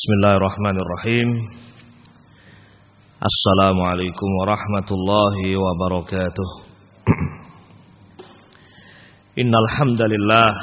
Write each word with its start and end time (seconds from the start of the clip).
Bismillahirrahmanirrahim. 0.00 1.28
Assalamualaikum 3.20 4.30
warahmatullahi 4.40 5.52
wabarakatuh. 5.60 6.48
Innal 9.44 9.68
hamdalillah 9.76 10.56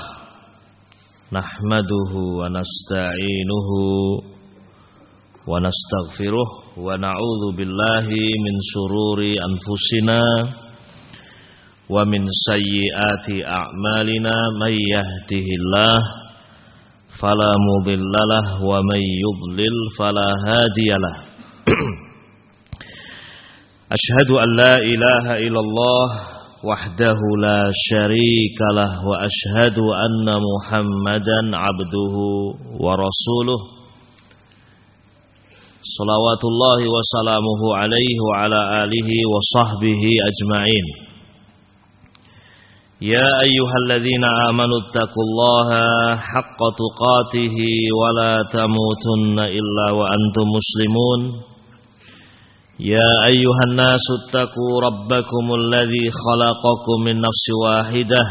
nahmaduhu 1.29 2.42
wa 2.42 2.50
nasta'inuhu 2.50 4.26
wa 5.46 5.62
nastaghfiruh 5.62 6.81
wa 6.81 6.97
na'udzu 6.97 7.62
billahi 7.62 8.42
min 8.42 8.56
sururi 8.74 9.38
anfusina 9.38 10.22
wa 11.85 12.01
min 12.10 12.26
sayyiati 12.26 13.46
a'malina 13.46 14.33
may 14.58 14.81
yahdihillahu 14.81 16.27
فلا 17.22 17.52
مضل 17.70 18.13
له 18.34 18.66
ومن 18.66 19.02
يضلل 19.26 19.76
فلا 19.99 20.30
هادي 20.48 20.90
له. 21.04 21.16
أشهد 23.98 24.30
أن 24.44 24.49
لا 24.55 24.75
إله 24.94 25.25
إلا 25.48 25.59
الله 25.59 26.05
وحده 26.70 27.20
لا 27.41 27.72
شريك 27.89 28.59
له 28.75 29.08
وأشهد 29.08 29.77
أن 30.05 30.27
محمدا 30.49 31.39
عبده 31.58 32.16
ورسوله. 32.85 33.59
صلوات 35.97 36.44
الله 36.52 36.80
وسلامه 36.95 37.61
عليه 37.75 38.16
وعلى 38.30 38.61
آله 38.84 39.09
وصحبه 39.34 40.02
أجمعين. 40.30 41.06
يا 43.01 43.29
أيها 43.41 43.75
الذين 43.85 44.23
آمنوا 44.49 44.79
اتقوا 44.89 45.23
الله 45.29 45.69
حق 46.15 46.59
تقاته 46.81 47.57
ولا 48.01 48.43
تموتن 48.53 49.39
إلا 49.39 49.88
وأنتم 49.91 50.45
مسلمون. 50.57 51.21
يا 52.79 53.11
أيها 53.30 53.63
الناس 53.69 54.05
اتقوا 54.19 54.81
ربكم 54.81 55.55
الذي 55.55 56.05
خلقكم 56.25 56.97
من 57.05 57.16
نفس 57.22 57.45
واحدة 57.63 58.22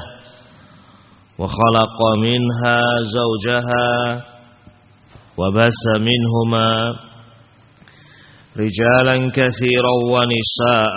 وخلق 1.39 1.99
منها 2.19 2.81
زوجها 3.17 4.23
وبث 5.39 5.83
منهما 6.01 6.95
رجالا 8.57 9.31
كثيرا 9.31 9.93
ونساء 10.13 10.97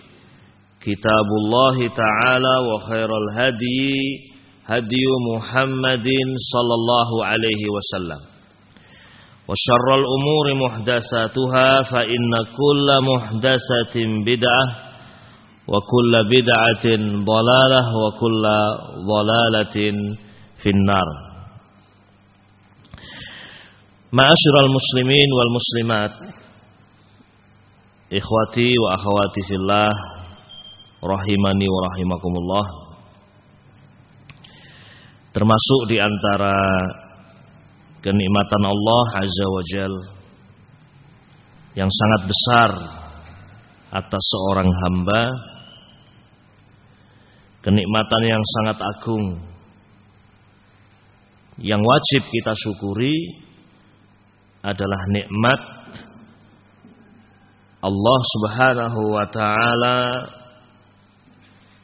كتاب 0.85 1.27
الله 1.41 1.87
تعالى 1.87 2.55
وخير 2.57 3.09
الهدي 3.17 3.93
هدي 4.65 5.05
محمد 5.35 6.07
صلى 6.53 6.73
الله 6.79 7.25
عليه 7.25 7.63
وسلم. 7.75 8.21
وشر 9.49 9.87
الأمور 10.01 10.45
محدثاتها 10.65 11.81
فإن 11.83 12.31
كل 12.57 12.87
محدثة 13.01 13.95
بدعة 14.25 14.65
وكل 15.67 16.13
بدعة 16.35 16.85
ضلالة 17.25 17.83
وكل 17.97 18.43
ضلالة 19.13 19.75
في 20.63 20.69
النار. 20.69 21.07
معاشر 24.13 24.55
المسلمين 24.65 25.29
والمسلمات 25.37 26.11
إخوتي 28.13 28.73
وأخواتي 28.83 29.41
في 29.47 29.55
الله 29.55 29.91
rahimani 31.01 31.65
wa 31.65 31.79
rahimakumullah. 31.89 32.65
Termasuk 35.31 35.81
di 35.89 35.97
antara 35.97 36.57
kenikmatan 38.05 38.63
Allah 38.67 39.05
azza 39.21 39.45
wajal 39.47 39.93
yang 41.73 41.87
sangat 41.87 42.21
besar 42.27 42.69
atas 43.91 44.23
seorang 44.23 44.67
hamba 44.67 45.21
kenikmatan 47.63 48.23
yang 48.27 48.43
sangat 48.59 48.77
agung 48.81 49.25
yang 51.61 51.79
wajib 51.79 52.21
kita 52.27 52.53
syukuri 52.57 53.15
adalah 54.65 55.01
nikmat 55.13 55.61
Allah 57.81 58.19
Subhanahu 58.37 59.01
wa 59.13 59.25
taala 59.29 59.97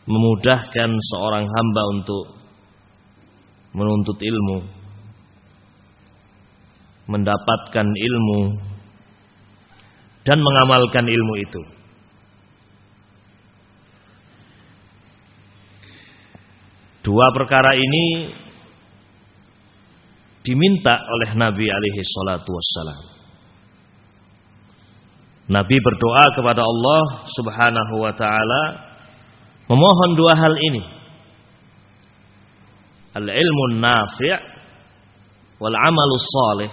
memudahkan 0.07 0.89
seorang 1.11 1.45
hamba 1.45 1.83
untuk 1.91 2.23
menuntut 3.75 4.17
ilmu, 4.23 4.63
mendapatkan 7.11 7.87
ilmu, 7.91 8.41
dan 10.23 10.39
mengamalkan 10.39 11.05
ilmu 11.07 11.35
itu. 11.39 11.61
Dua 17.03 17.31
perkara 17.31 17.71
ini 17.71 18.35
diminta 20.43 21.03
oleh 21.07 21.35
Nabi 21.35 21.67
alaihi 21.71 22.03
salatu 22.03 22.51
wassalam. 22.51 23.01
Nabi 25.47 25.79
berdoa 25.79 26.35
kepada 26.35 26.59
Allah 26.59 27.23
Subhanahu 27.31 28.03
wa 28.03 28.11
taala 28.11 28.61
Memohon 29.67 30.11
dua 30.15 30.33
hal 30.39 30.55
ini. 30.71 30.83
Al-ilmu 33.19 33.63
nafi' 33.83 34.39
wal 35.59 35.75
amalus 35.75 36.27
salih. 36.31 36.71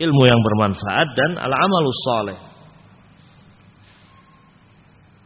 Ilmu 0.00 0.22
yang 0.26 0.40
bermanfaat 0.42 1.08
dan 1.14 1.30
al-amalus 1.38 2.00
salih. 2.08 2.38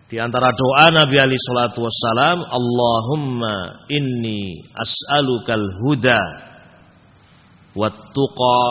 Di 0.05 0.21
antara 0.21 0.53
doa 0.53 0.93
Nabi 0.93 1.17
Ali 1.17 1.35
salatu 1.41 1.83
wassalam, 1.83 2.45
Allahumma 2.45 3.89
inni 3.89 4.61
as'alukal 4.77 5.67
huda 5.81 6.23
wat 7.73 8.13
tuqa 8.13 8.63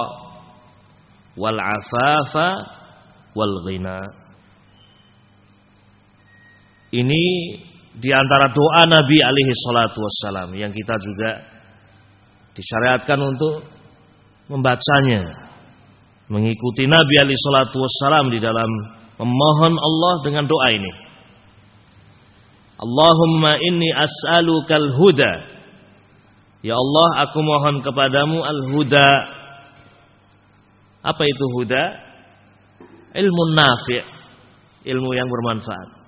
wal 1.36 1.58
afafa 1.58 2.48
wal 3.34 3.56
ghina. 3.66 4.23
Ini 6.94 7.24
di 7.98 8.10
antara 8.14 8.54
doa 8.54 8.86
Nabi 8.86 9.18
alaihi 9.18 9.54
salatu 9.66 9.98
wassalam 9.98 10.54
yang 10.54 10.70
kita 10.70 10.94
juga 11.02 11.42
disyariatkan 12.54 13.18
untuk 13.18 13.66
membacanya. 14.50 15.50
Mengikuti 16.30 16.86
Nabi 16.86 17.16
alaihi 17.18 17.42
salatu 17.50 17.82
wassalam 17.82 18.30
di 18.30 18.38
dalam 18.38 18.70
memohon 19.18 19.74
Allah 19.74 20.14
dengan 20.22 20.46
doa 20.46 20.70
ini. 20.70 20.92
Allahumma 22.78 23.58
inni 23.58 23.90
as'alukal 23.90 24.94
huda. 24.94 25.34
Ya 26.62 26.78
Allah, 26.78 27.28
aku 27.28 27.42
mohon 27.42 27.82
kepadamu 27.82 28.40
al-huda. 28.40 29.10
Apa 31.04 31.24
itu 31.26 31.46
huda? 31.60 31.84
Ilmu 33.14 33.44
nafi', 33.58 34.06
ilmu 34.88 35.10
yang 35.12 35.28
bermanfaat. 35.28 36.03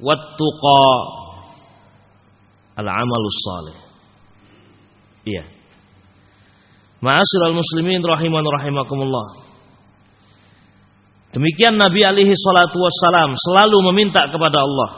Wattuqa 0.00 0.84
al-amalus 2.78 3.38
salih. 3.44 3.78
Iya. 5.28 5.44
Ma'asyiral 7.04 7.54
muslimin 7.54 8.00
rahiman 8.00 8.42
rahimakumullah. 8.42 9.46
Demikian 11.36 11.76
Nabi 11.76 12.00
alaihi 12.02 12.32
salatu 12.32 12.80
wassalam 12.80 13.36
selalu 13.36 13.76
meminta 13.92 14.24
kepada 14.32 14.64
Allah. 14.64 14.90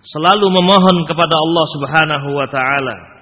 Selalu 0.00 0.46
memohon 0.48 1.04
kepada 1.04 1.36
Allah 1.36 1.64
Subhanahu 1.76 2.28
wa 2.32 2.46
taala 2.48 3.18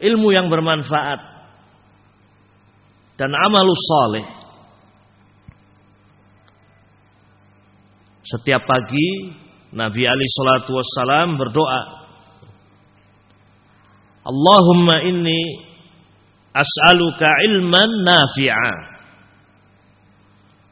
ilmu 0.00 0.28
yang 0.32 0.52
bermanfaat 0.52 1.20
dan 3.16 3.32
amalus 3.32 3.80
saleh 3.80 4.26
Setiap 8.26 8.66
pagi 8.66 9.30
Nabi 9.70 10.02
Ali 10.02 10.26
Shallallahu 10.26 10.74
Wasallam 10.74 11.28
berdoa, 11.38 11.82
Allahumma 14.26 15.06
inni 15.06 15.62
as'aluka 16.50 17.30
ilman 17.46 18.02
nafi'a 18.02 18.74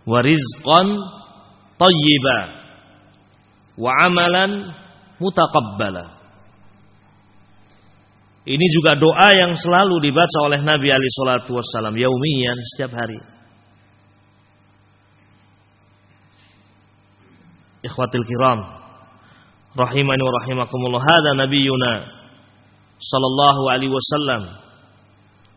wa 0.03 0.19
rizqan 0.19 0.89
tayyiba 1.79 2.39
wa 3.79 3.91
amalan 4.03 4.75
mutaqabbala. 5.23 6.11
Ini 8.45 8.67
juga 8.75 8.99
doa 8.99 9.31
yang 9.31 9.55
selalu 9.57 10.03
dibaca 10.05 10.39
oleh 10.43 10.59
Nabi 10.59 10.91
Ali 10.91 11.07
Shallallahu 11.07 11.55
Wasallam 11.55 11.95
yaumiyan 11.95 12.59
setiap 12.75 12.99
hari. 12.99 13.34
Ikhwatil 17.85 18.25
kiram, 18.25 18.61
rahimani 19.77 20.23
wa 20.25 20.33
rahimakumullah. 20.41 21.05
Hada 21.05 21.37
nabiyuna 21.37 21.93
sallallahu 22.97 23.63
alaihi 23.69 23.93
wasallam 23.93 24.43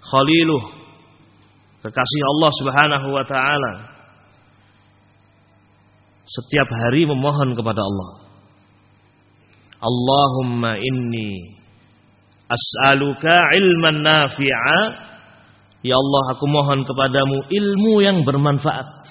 khaliluh 0.03 0.63
kekasih 1.87 2.21
Allah 2.35 2.51
Subhanahu 2.59 3.07
wa 3.15 3.23
taala. 3.23 3.73
Setiap 6.27 6.67
hari 6.67 7.07
memohon 7.07 7.55
kepada 7.55 7.79
Allah. 7.79 8.27
Allahumma 9.79 10.75
inni 10.81 11.57
As'aluka 12.47 13.35
ilman 13.53 14.01
nafi'a 14.01 14.79
Ya 15.85 15.93
Allah 15.93 16.23
aku 16.33 16.49
mohon 16.49 16.83
kepadamu 16.83 17.45
ilmu 17.47 17.93
yang 18.01 18.25
bermanfaat 18.25 19.05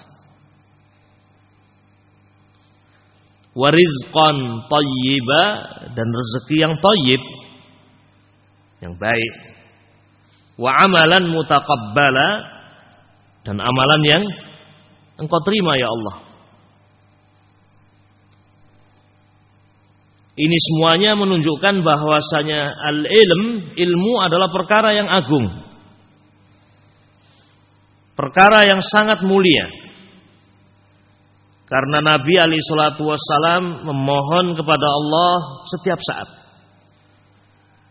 Warizqan 3.57 4.37
tayyiba 4.69 5.45
Dan 5.97 6.09
rezeki 6.13 6.57
yang 6.61 6.75
tayyib 6.77 7.23
Yang 8.85 8.95
baik 9.01 9.35
Wa 10.61 10.85
amalan 10.85 11.25
mutaqabbala 11.33 12.29
Dan 13.49 13.57
amalan 13.65 14.03
yang 14.05 14.25
Engkau 15.17 15.41
terima 15.41 15.81
ya 15.81 15.89
Allah 15.89 16.27
Ini 20.37 20.57
semuanya 20.61 21.17
menunjukkan 21.17 21.81
bahwasanya 21.81 22.77
al-ilm, 22.93 23.73
ilmu 23.73 24.13
adalah 24.21 24.53
perkara 24.53 24.93
yang 24.93 25.09
agung. 25.09 25.49
Perkara 28.13 28.69
yang 28.69 28.85
sangat 28.85 29.25
mulia. 29.25 29.65
Karena 31.67 31.99
Nabi 31.99 32.35
Ali 32.39 32.63
Shallallahu 32.63 33.11
Wasallam 33.11 33.63
memohon 33.83 34.55
kepada 34.55 34.87
Allah 34.87 35.33
setiap 35.67 35.99
saat. 35.99 36.29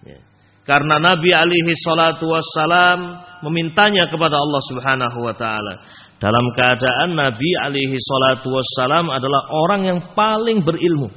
Ya. 0.08 0.20
Karena 0.64 0.96
Nabi 0.98 1.36
alaihi 1.36 1.76
salatu 1.84 2.32
wassalam 2.32 3.20
memintanya 3.44 4.08
kepada 4.08 4.40
Allah 4.40 4.62
Subhanahu 4.72 5.20
wa 5.28 5.36
taala. 5.36 5.84
Dalam 6.16 6.56
keadaan 6.56 7.20
Nabi 7.20 7.52
alaihi 7.60 8.00
salatu 8.00 8.48
wassalam 8.56 9.12
adalah 9.12 9.52
orang 9.52 9.82
yang 9.84 10.00
paling 10.16 10.64
berilmu. 10.64 11.12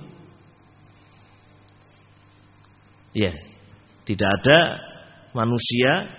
Ya, 3.14 3.32
tidak 4.02 4.28
ada 4.42 4.82
manusia 5.32 6.10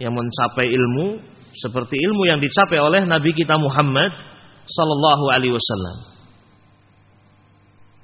yang 0.00 0.16
mencapai 0.16 0.72
ilmu 0.72 1.20
seperti 1.52 2.00
ilmu 2.00 2.24
yang 2.24 2.40
dicapai 2.40 2.80
oleh 2.80 3.04
Nabi 3.04 3.36
kita 3.36 3.60
Muhammad 3.60 4.31
sallallahu 4.66 5.24
alaihi 5.30 5.54
wasallam. 5.54 5.96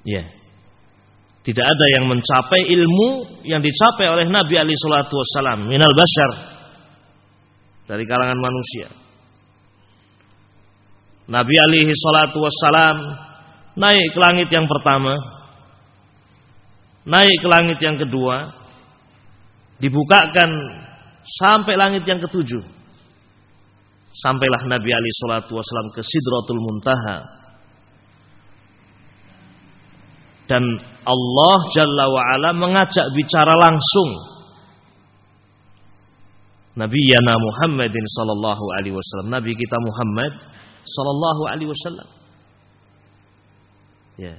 Ya. 0.07 0.23
Tidak 1.39 1.65
ada 1.65 1.85
yang 1.97 2.05
mencapai 2.11 2.67
ilmu 2.67 3.41
yang 3.47 3.63
dicapai 3.63 4.05
oleh 4.11 4.27
Nabi 4.27 4.59
alaihi 4.59 4.77
salatu 4.77 5.17
wasallam 5.17 5.65
minal 5.65 5.95
bashar 5.95 6.31
dari 7.89 8.03
kalangan 8.05 8.37
manusia. 8.37 8.87
Nabi 11.29 11.55
alaihi 11.57 11.93
salatu 11.95 12.43
wasallam 12.43 12.97
naik 13.79 14.13
ke 14.13 14.19
langit 14.19 14.47
yang 14.51 14.67
pertama 14.67 15.39
naik 17.09 17.37
ke 17.41 17.47
langit 17.49 17.77
yang 17.81 17.97
kedua, 17.97 18.53
dibukakan 19.81 20.49
sampai 21.41 21.73
langit 21.73 22.05
yang 22.05 22.21
ketujuh. 22.21 22.61
Sampailah 24.09 24.65
Nabi 24.65 24.89
Ali 24.89 25.09
Shallallahu 25.21 25.53
Wasallam 25.53 25.89
ke 25.93 26.01
Sidratul 26.01 26.61
Muntaha. 26.65 27.17
Dan 30.49 30.65
Allah 31.05 31.59
Jalla 31.77 32.05
wa'ala 32.09 32.49
mengajak 32.57 33.13
bicara 33.13 33.53
langsung. 33.53 34.09
Nabi 36.73 36.97
Yana 37.05 37.37
Muhammadin 37.37 38.03
Sallallahu 38.17 38.65
Alaihi 38.81 38.97
Wasallam. 38.97 39.29
Nabi 39.29 39.53
kita 39.53 39.77
Muhammad 39.77 40.33
Sallallahu 40.89 41.41
Alaihi 41.53 41.69
Wasallam. 41.69 42.09
Ya. 44.17 44.35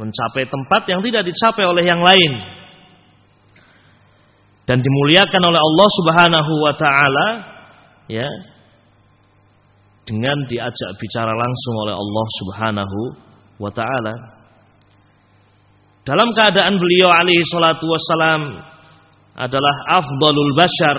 Mencapai 0.00 0.48
tempat 0.48 0.88
yang 0.88 1.04
tidak 1.04 1.28
dicapai 1.28 1.64
oleh 1.68 1.84
yang 1.84 2.00
lain. 2.00 2.32
Dan 4.64 4.80
dimuliakan 4.80 5.42
oleh 5.44 5.60
Allah 5.60 5.88
Subhanahu 5.92 6.52
wa 6.64 6.72
taala 6.72 7.26
ya 8.08 8.53
dengan 10.04 10.36
diajak 10.44 10.90
bicara 11.00 11.32
langsung 11.32 11.74
oleh 11.88 11.94
Allah 11.96 12.26
Subhanahu 12.44 12.98
wa 13.60 13.70
taala. 13.72 14.14
Dalam 16.04 16.28
keadaan 16.36 16.76
beliau 16.76 17.08
alaihi 17.08 17.48
salatu 17.48 17.88
wassalam 17.88 18.60
adalah 19.40 19.74
afdalul 19.98 20.52
bashar 20.52 20.98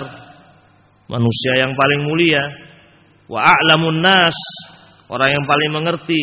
manusia 1.06 1.62
yang 1.62 1.72
paling 1.78 2.10
mulia 2.10 2.42
wa 3.30 3.38
a'lamun 3.38 4.02
nas 4.02 4.34
orang 5.06 5.30
yang 5.30 5.44
paling 5.46 5.70
mengerti 5.70 6.22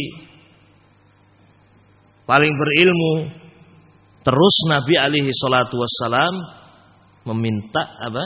paling 2.28 2.52
berilmu. 2.52 3.44
Terus 4.24 4.56
Nabi 4.72 4.96
alaihi 4.96 5.32
salatu 5.36 5.80
wassalam 5.80 6.36
meminta 7.32 7.84
apa? 8.04 8.24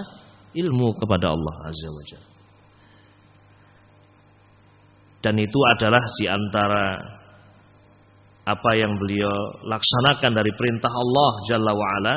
Ilmu 0.57 0.97
kepada 0.97 1.33
Allah 1.33 1.69
azza 1.69 1.89
wajalla 1.89 2.36
dan 5.23 5.35
itu 5.37 5.59
adalah 5.77 6.03
di 6.17 6.25
antara 6.29 6.85
apa 8.47 8.71
yang 8.79 8.95
beliau 8.95 9.33
laksanakan 9.67 10.31
dari 10.31 10.51
perintah 10.55 10.91
Allah 10.91 11.31
Jalla 11.51 11.71
wa'ala 11.75 12.15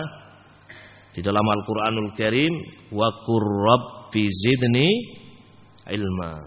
di 1.11 1.21
dalam 1.25 1.43
Al-Quranul 1.43 2.15
Karim 2.15 2.55
wa 2.95 3.11
rabbi 3.11 4.25
zidni 4.31 4.89
ilma 5.91 6.47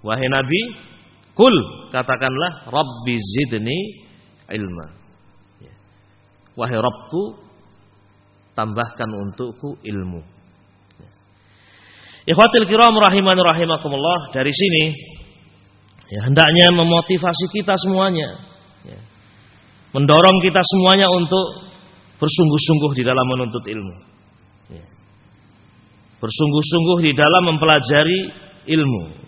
wahai 0.00 0.24
Nabi 0.32 0.60
kul 1.36 1.52
katakanlah 1.92 2.72
rabbi 2.72 3.14
zidni 3.20 4.04
ilma. 4.50 4.86
Ya. 5.62 5.74
Wahai 6.58 6.76
Rabbku, 6.76 7.22
tambahkan 8.52 9.08
untukku 9.08 9.80
ilmu. 9.80 10.20
Ya. 11.00 11.10
Ikhwatil 12.34 12.68
kiram 12.68 12.96
rahimani 12.96 13.40
rahimakumullah 13.40 14.32
dari 14.36 14.52
sini 14.52 14.84
ya, 16.10 16.20
hendaknya 16.24 16.66
memotivasi 16.74 17.46
kita 17.52 17.74
semuanya, 17.78 18.28
ya. 18.84 18.98
mendorong 19.96 20.38
kita 20.44 20.60
semuanya 20.60 21.08
untuk 21.12 21.70
bersungguh-sungguh 22.18 22.90
di 22.98 23.02
dalam 23.04 23.26
menuntut 23.28 23.64
ilmu, 23.64 23.94
ya. 24.72 24.86
bersungguh-sungguh 26.20 26.98
di 27.04 27.12
dalam 27.12 27.42
mempelajari 27.54 28.20
ilmu. 28.68 29.24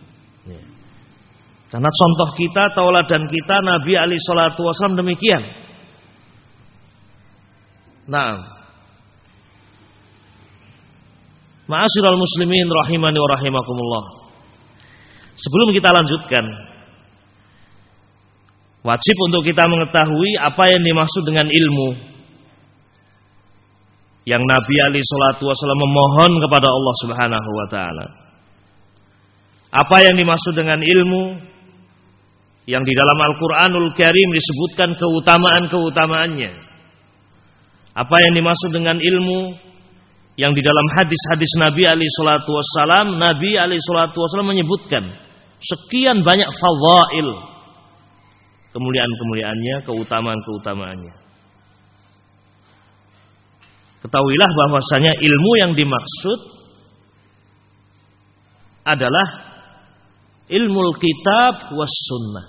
Karena 1.67 1.91
contoh 1.91 2.31
kita, 2.39 2.73
tauladan 2.79 3.27
kita 3.27 3.59
Nabi 3.59 3.99
Ali 3.99 4.15
Shallallahu 4.23 4.71
Wasallam 4.71 5.03
demikian. 5.03 5.43
Nah, 8.07 8.57
Ma'asyiral 11.67 12.15
muslimin 12.15 12.71
rahimani 12.71 13.19
wa 13.19 13.29
rahimakumullah. 13.35 14.26
Sebelum 15.37 15.69
kita 15.77 15.93
lanjutkan, 15.93 16.45
wajib 18.85 19.17
untuk 19.29 19.45
kita 19.45 19.69
mengetahui 19.69 20.41
apa 20.41 20.65
yang 20.73 20.83
dimaksud 20.83 21.23
dengan 21.29 21.49
ilmu. 21.53 21.89
Yang 24.27 24.43
Nabi 24.43 24.77
Ali 24.83 25.01
Shallallahu 25.07 25.47
Wasallam 25.47 25.81
memohon 25.87 26.33
kepada 26.43 26.67
Allah 26.67 26.95
Subhanahu 27.07 27.51
Wa 27.63 27.67
Taala. 27.71 28.07
Apa 29.71 30.03
yang 30.03 30.19
dimaksud 30.19 30.57
dengan 30.59 30.83
ilmu? 30.83 31.55
yang 32.67 32.83
di 32.83 32.93
dalam 32.93 33.19
Al-Quranul 33.31 33.95
Karim 33.95 34.29
disebutkan 34.35 34.99
keutamaan-keutamaannya. 34.99 36.53
Apa 37.97 38.17
yang 38.21 38.33
dimaksud 38.37 38.75
dengan 38.75 38.99
ilmu 39.01 39.57
yang 40.37 40.53
di 40.53 40.61
dalam 40.61 40.85
hadis-hadis 41.01 41.49
Nabi 41.57 41.89
Ali 41.89 42.05
Shallallahu 42.05 42.53
Wasallam, 42.53 43.07
Nabi 43.17 43.57
Ali 43.57 43.79
Shallallahu 43.81 44.19
Wasallam 44.21 44.51
menyebutkan 44.53 45.05
sekian 45.61 46.21
banyak 46.27 46.51
fadhail 46.57 47.57
kemuliaan-kemuliaannya, 48.77 49.89
keutamaan-keutamaannya. 49.89 51.15
Ketahuilah 54.05 54.51
bahwasanya 54.53 55.17
ilmu 55.17 55.53
yang 55.57 55.73
dimaksud 55.73 56.41
adalah 58.85 59.27
ilmu 60.53 60.85
kitab 61.01 61.73
was 61.73 61.91
sunnah. 61.91 62.47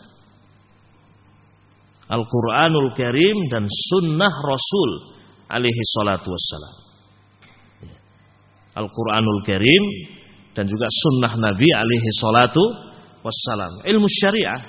Al-Quranul 2.07 2.91
Karim 2.95 3.47
dan 3.47 3.67
sunnah 3.67 4.31
Rasul 4.31 4.91
alaihi 5.47 5.81
salatu 5.95 6.27
wassalam. 6.31 6.75
Al-Quranul 8.77 9.41
Karim 9.47 9.83
dan 10.53 10.69
juga 10.69 10.87
sunnah 10.91 11.33
Nabi 11.39 11.67
alaihi 11.71 12.09
salatu 12.21 12.86
wassalam. 13.27 13.83
Ilmu 13.83 14.07
syariah. 14.07 14.61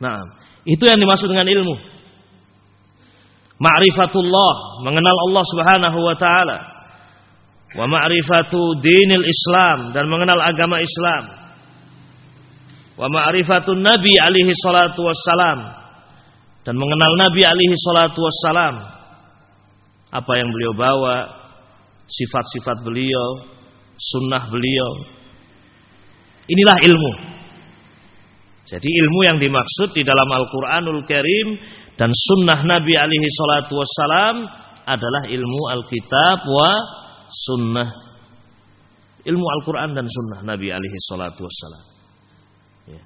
Nah, 0.00 0.20
itu 0.68 0.84
yang 0.84 1.00
dimaksud 1.00 1.28
dengan 1.28 1.48
ilmu. 1.48 1.76
Ma'rifatullah, 3.60 4.84
mengenal 4.84 5.16
Allah 5.28 5.44
Subhanahu 5.44 5.98
wa 6.00 6.16
taala. 6.16 6.58
Wa 7.76 7.84
ma'rifatu 7.84 8.80
dinil 8.80 9.24
Islam 9.24 9.92
dan 9.92 10.08
mengenal 10.08 10.40
agama 10.40 10.80
Islam. 10.80 11.24
Wa 12.96 13.06
ma'rifatun 13.08 13.80
Nabi 13.80 14.16
alaihi 14.16 14.52
salatu 14.64 15.04
wassalam 15.04 15.80
dan 16.64 16.74
mengenal 16.76 17.12
Nabi 17.16 17.42
alaihi 17.44 17.76
salatu 17.84 18.20
wassalam. 18.20 18.74
Apa 20.10 20.32
yang 20.34 20.50
beliau 20.50 20.74
bawa, 20.74 21.16
sifat-sifat 22.10 22.82
beliau, 22.82 23.46
sunnah 23.94 24.50
beliau. 24.50 25.19
Inilah 26.50 26.76
ilmu. 26.82 27.12
Jadi 28.66 28.86
ilmu 28.86 29.20
yang 29.26 29.38
dimaksud 29.42 29.94
di 29.94 30.02
dalam 30.06 30.30
Al-Quranul 30.30 31.02
Karim 31.06 31.58
dan 31.98 32.10
sunnah 32.14 32.62
Nabi 32.62 32.94
alaihi 32.94 33.26
salatu 33.34 33.78
wassalam 33.78 34.46
adalah 34.86 35.26
ilmu 35.26 35.62
Alkitab 35.74 36.38
wa 36.46 36.70
sunnah. 37.30 37.90
Ilmu 39.26 39.46
Al-Quran 39.60 39.92
dan 39.92 40.06
sunnah 40.06 40.40
Nabi 40.46 40.72
alaihi 40.72 40.98
salatu 41.06 41.44
wassalam. 41.44 41.84
Ya. 42.88 43.02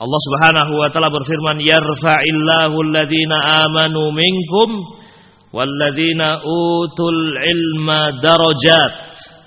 Allah 0.00 0.20
subhanahu 0.24 0.72
wa 0.80 0.88
ta'ala 0.88 1.12
berfirman, 1.12 1.60
Yarfa'illahu 1.60 2.76
alladhina 2.80 3.36
amanu 3.68 4.16
minkum 4.16 4.68
walladhina 5.52 6.40
utul 6.40 7.20
ilma 7.36 8.16
darajat. 8.22 9.39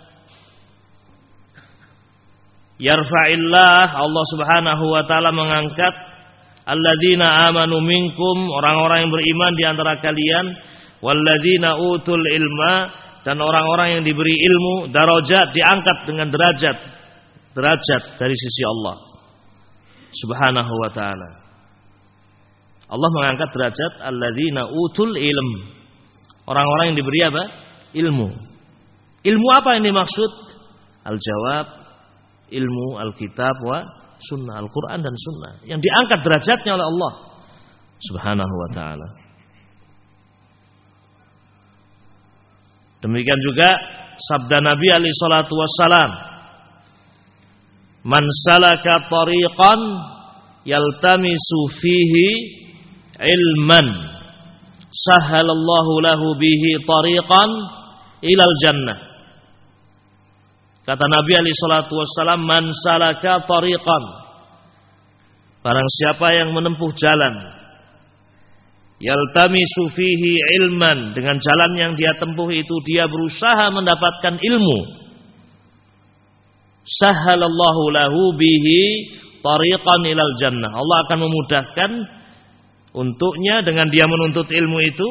Yarfa'illah. 2.83 3.95
Allah 3.95 4.25
subhanahu 4.35 4.83
wa 4.91 5.03
ta'ala 5.07 5.31
mengangkat 5.31 5.95
alladzina 6.67 7.47
amanu 7.47 7.79
minkum 7.79 8.51
orang-orang 8.51 9.07
yang 9.07 9.11
beriman 9.11 9.51
di 9.55 9.63
antara 9.63 10.03
kalian 10.03 10.51
walladzina 10.99 11.79
utul 11.79 12.19
ilma 12.19 12.91
dan 13.23 13.39
orang-orang 13.39 13.99
yang 13.99 14.03
diberi 14.03 14.35
ilmu 14.35 14.91
darajat 14.91 15.55
diangkat 15.55 15.97
dengan 16.11 16.27
derajat. 16.27 16.77
Derajat 17.55 18.19
dari 18.19 18.35
sisi 18.35 18.63
Allah 18.67 18.97
subhanahu 20.11 20.73
wa 20.83 20.89
taala. 20.91 21.29
Allah 22.91 23.09
mengangkat 23.15 23.47
derajat 23.55 23.93
alladzina 24.03 24.67
utul 24.67 25.15
ilm. 25.15 25.49
Orang-orang 26.43 26.91
yang 26.91 26.97
diberi 26.99 27.19
apa? 27.23 27.43
Ilmu. 27.95 28.29
Ilmu 29.23 29.47
apa 29.55 29.79
yang 29.79 29.87
dimaksud? 29.87 30.31
Al 31.07 31.15
jawab 31.15 31.82
ilmu 32.51 32.99
alkitab 32.99 33.57
wa 33.63 33.83
sunnah 34.19 34.59
Al-Quran 34.59 34.99
dan 35.03 35.13
sunnah 35.15 35.53
yang 35.67 35.79
diangkat 35.83 36.19
derajatnya 36.23 36.79
oleh 36.79 36.87
Allah 36.87 37.13
subhanahu 38.03 38.55
wa 38.55 38.69
ta'ala. 38.71 39.07
Demikian 43.03 43.39
juga 43.43 43.69
sabda 44.15 44.63
Nabi 44.63 44.87
alaihi 44.87 45.15
salatu 45.19 45.59
wassalam 45.59 46.11
man 48.07 48.23
salaka 48.47 49.11
tariqan 49.11 49.81
yaltamisu 50.63 51.59
fihi 51.83 52.27
ilman 53.19 53.87
sahalallahu 54.91 55.91
lahu 55.99 56.35
bihi 56.39 56.79
tariqan 56.87 57.49
ilal 58.23 58.55
jannah 58.63 59.12
Kata 60.83 61.05
Nabi 61.07 61.33
alaihi 61.39 61.59
salatu 61.63 61.95
wassalam, 61.95 62.43
"Man 62.43 62.67
salaka 62.83 63.47
tariqan." 63.47 64.03
Barang 65.63 65.87
siapa 65.87 66.35
yang 66.35 66.51
menempuh 66.51 66.91
jalan 66.99 67.35
yaltamisu 68.99 69.95
fihi 69.95 70.33
ilman, 70.59 71.15
dengan 71.15 71.39
jalan 71.39 71.71
yang 71.79 71.91
dia 71.95 72.15
tempuh 72.19 72.47
itu 72.51 72.75
dia 72.87 73.07
berusaha 73.07 73.71
mendapatkan 73.71 74.39
ilmu. 74.39 74.79
Sahalallahu 76.83 77.83
lahu 77.95 78.35
bihi 78.35 78.79
tariqan 79.39 80.01
ilal 80.03 80.35
jannah. 80.39 80.71
Allah 80.71 80.97
akan 81.07 81.19
memudahkan 81.23 81.91
untuknya 82.91 83.63
dengan 83.63 83.87
dia 83.87 84.03
menuntut 84.03 84.51
ilmu 84.51 84.83
itu, 84.83 85.07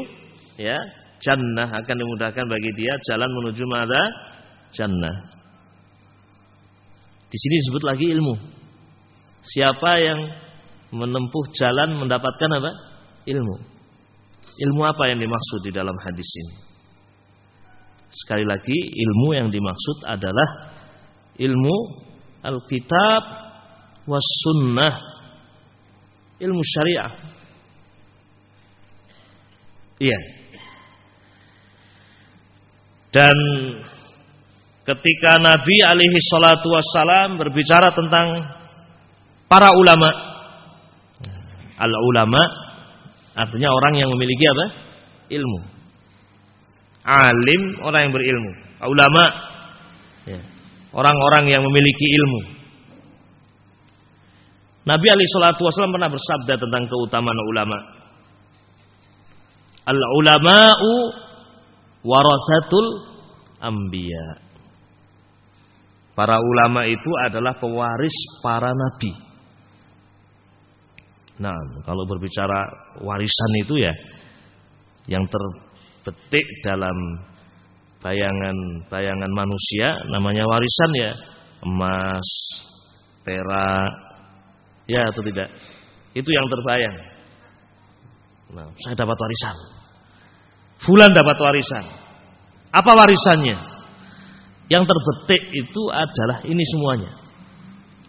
ya, 0.61 0.77
jannah 1.21 1.69
akan 1.69 1.97
dimudahkan 1.97 2.45
bagi 2.45 2.71
dia 2.77 2.93
jalan 3.09 3.29
menuju 3.29 3.65
mana? 3.69 4.03
Jannah. 4.73 5.42
Di 7.33 7.37
sini 7.41 7.55
disebut 7.65 7.83
lagi 7.89 8.07
ilmu. 8.13 8.35
Siapa 9.41 9.91
yang 10.05 10.21
menempuh 10.93 11.45
jalan 11.57 11.97
mendapatkan 11.97 12.51
apa? 12.61 12.71
Ilmu. 13.25 13.57
Ilmu 14.53 14.83
apa 14.85 15.09
yang 15.09 15.25
dimaksud 15.25 15.65
di 15.65 15.73
dalam 15.73 15.97
hadis 15.97 16.29
ini? 16.29 16.55
Sekali 18.13 18.45
lagi, 18.45 18.77
ilmu 18.77 19.33
yang 19.33 19.49
dimaksud 19.49 20.05
adalah 20.05 20.77
ilmu 21.41 21.77
Alkitab 22.45 23.23
was 24.05 24.29
sunnah. 24.45 24.93
Ilmu 26.37 26.61
syariah. 26.61 27.13
Iya. 30.03 30.21
Dan 33.15 33.37
ketika 34.83 35.39
Nabi 35.39 35.77
alaihi 35.87 36.19
salatu 36.27 36.71
wassalam 36.71 37.39
berbicara 37.39 37.95
tentang 37.95 38.51
para 39.47 39.71
ulama. 39.75 40.11
Al 41.83 41.91
ulama 41.91 42.43
artinya 43.35 43.75
orang 43.75 43.95
yang 43.99 44.11
memiliki 44.15 44.45
apa? 44.47 44.67
Ilmu. 45.35 45.61
Alim 47.03 47.63
orang 47.83 48.01
yang 48.07 48.15
berilmu. 48.15 48.53
Ulama 48.83 49.25
ya, 50.27 50.41
orang-orang 50.95 51.45
yang 51.51 51.63
memiliki 51.67 52.07
ilmu. 52.19 52.41
Nabi 54.83 55.07
alaihi 55.07 55.31
salatu 55.31 55.63
wassalam 55.63 55.95
pernah 55.95 56.11
bersabda 56.11 56.55
tentang 56.59 56.91
keutamaan 56.91 57.39
ulama. 57.51 57.79
Al 59.87 59.99
ulama'u 59.99 60.91
warasatul 62.07 62.87
anbiya. 63.63 64.52
Para 66.13 66.37
ulama 66.37 66.85
itu 66.85 67.09
adalah 67.25 67.57
pewaris 67.57 68.17
para 68.45 68.69
nabi. 68.69 69.13
Nah, 71.41 71.57
kalau 71.89 72.05
berbicara 72.05 72.61
warisan 73.01 73.53
itu 73.65 73.81
ya 73.81 73.93
yang 75.09 75.25
terbetik 75.27 76.47
dalam 76.61 76.95
bayangan-bayangan 78.05 79.33
manusia 79.33 79.97
namanya 80.13 80.45
warisan 80.45 80.91
ya, 81.01 81.13
emas, 81.65 82.29
perak, 83.25 83.93
ya 84.85 85.09
atau 85.09 85.23
tidak. 85.25 85.49
Itu 86.13 86.29
yang 86.29 86.45
terbayang. 86.45 86.97
Nah, 88.53 88.69
saya 88.85 88.95
dapat 89.01 89.17
warisan. 89.17 89.57
Fulan 90.85 91.11
dapat 91.17 91.37
warisan. 91.41 91.85
Apa 92.69 92.91
warisannya? 92.93 93.72
Yang 94.71 94.85
terbetik 94.89 95.43
itu 95.53 95.83
adalah 95.91 96.45
ini 96.47 96.63
semuanya. 96.63 97.13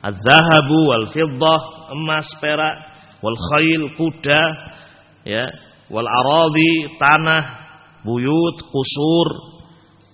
Az-zahabu 0.03 0.79
wal 0.91 1.07
fiddah, 1.09 1.61
emas, 1.95 2.27
perak, 2.43 2.75
wal 3.23 3.39
khail, 3.39 3.81
kuda, 3.95 4.43
ya, 5.23 5.47
wal 5.87 6.05
aradi, 6.07 6.99
tanah, 6.99 7.43
buyut, 8.03 8.57
kusur, 8.67 9.27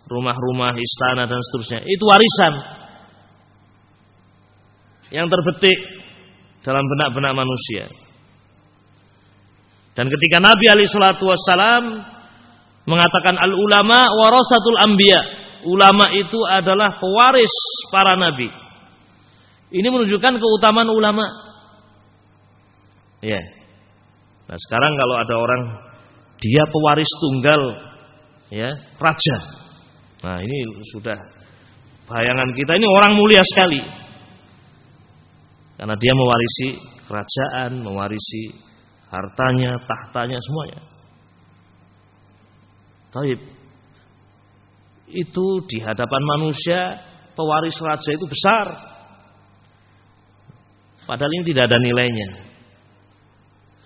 rumah-rumah, 0.10 0.78
istana 0.78 1.26
dan 1.26 1.42
seterusnya. 1.42 1.82
Itu 1.86 2.04
warisan 2.06 2.54
yang 5.10 5.26
terbetik 5.26 5.78
dalam 6.62 6.86
benak-benak 6.86 7.34
manusia. 7.34 7.90
Dan 9.98 10.08
ketika 10.08 10.38
Nabi 10.40 10.66
alaihi 10.70 10.90
salatu 10.90 11.28
wassalam 11.28 11.84
mengatakan 12.86 13.36
al 13.36 13.54
ulama 13.58 14.06
warasatul 14.16 14.80
anbiya, 14.80 15.22
ulama 15.66 16.12
itu 16.16 16.40
adalah 16.48 17.00
pewaris 17.00 17.54
para 17.92 18.16
nabi. 18.16 18.48
Ini 19.70 19.88
menunjukkan 19.90 20.42
keutamaan 20.42 20.90
ulama. 20.90 21.26
Ya. 23.22 23.42
Nah, 24.50 24.58
sekarang 24.58 24.94
kalau 24.98 25.16
ada 25.22 25.36
orang 25.38 25.62
dia 26.42 26.64
pewaris 26.66 27.12
tunggal 27.22 27.62
ya, 28.50 28.70
raja. 28.98 29.38
Nah, 30.26 30.42
ini 30.42 30.58
sudah 30.96 31.18
bayangan 32.10 32.50
kita 32.58 32.74
ini 32.80 32.88
orang 32.90 33.14
mulia 33.14 33.44
sekali. 33.46 33.82
Karena 35.80 35.96
dia 35.96 36.14
mewarisi 36.18 36.68
kerajaan, 37.08 37.72
mewarisi 37.80 38.52
hartanya, 39.08 39.80
tahtanya 39.86 40.40
semuanya. 40.42 40.82
Taib. 43.10 43.59
Itu 45.10 45.66
di 45.66 45.82
hadapan 45.82 46.22
manusia 46.38 47.02
pewaris 47.34 47.78
raja 47.82 48.12
itu 48.14 48.26
besar. 48.30 48.66
Padahal 51.10 51.32
ini 51.42 51.50
tidak 51.50 51.74
ada 51.74 51.78
nilainya. 51.82 52.30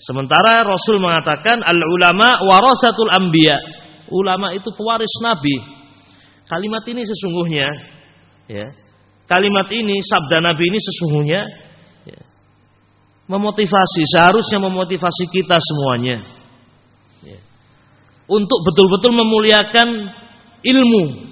Sementara 0.03 0.67
Rasul 0.67 0.99
mengatakan 0.99 1.63
al 1.63 1.79
ulama 1.79 2.43
warasatul 2.43 3.07
anbiya. 3.07 3.55
Ulama 4.11 4.51
itu 4.51 4.67
pewaris 4.75 5.15
nabi. 5.23 5.55
Kalimat 6.43 6.83
ini 6.91 7.07
sesungguhnya 7.07 7.67
ya. 8.51 8.67
Kalimat 9.23 9.71
ini 9.71 10.03
sabda 10.03 10.43
nabi 10.43 10.67
ini 10.67 10.75
sesungguhnya 10.75 11.41
ya, 12.03 12.21
memotivasi 13.31 14.03
seharusnya 14.11 14.59
memotivasi 14.59 15.31
kita 15.31 15.55
semuanya. 15.55 16.19
Ya, 17.23 17.39
untuk 18.27 18.59
betul-betul 18.67 19.15
memuliakan 19.15 19.87
ilmu. 20.63 21.31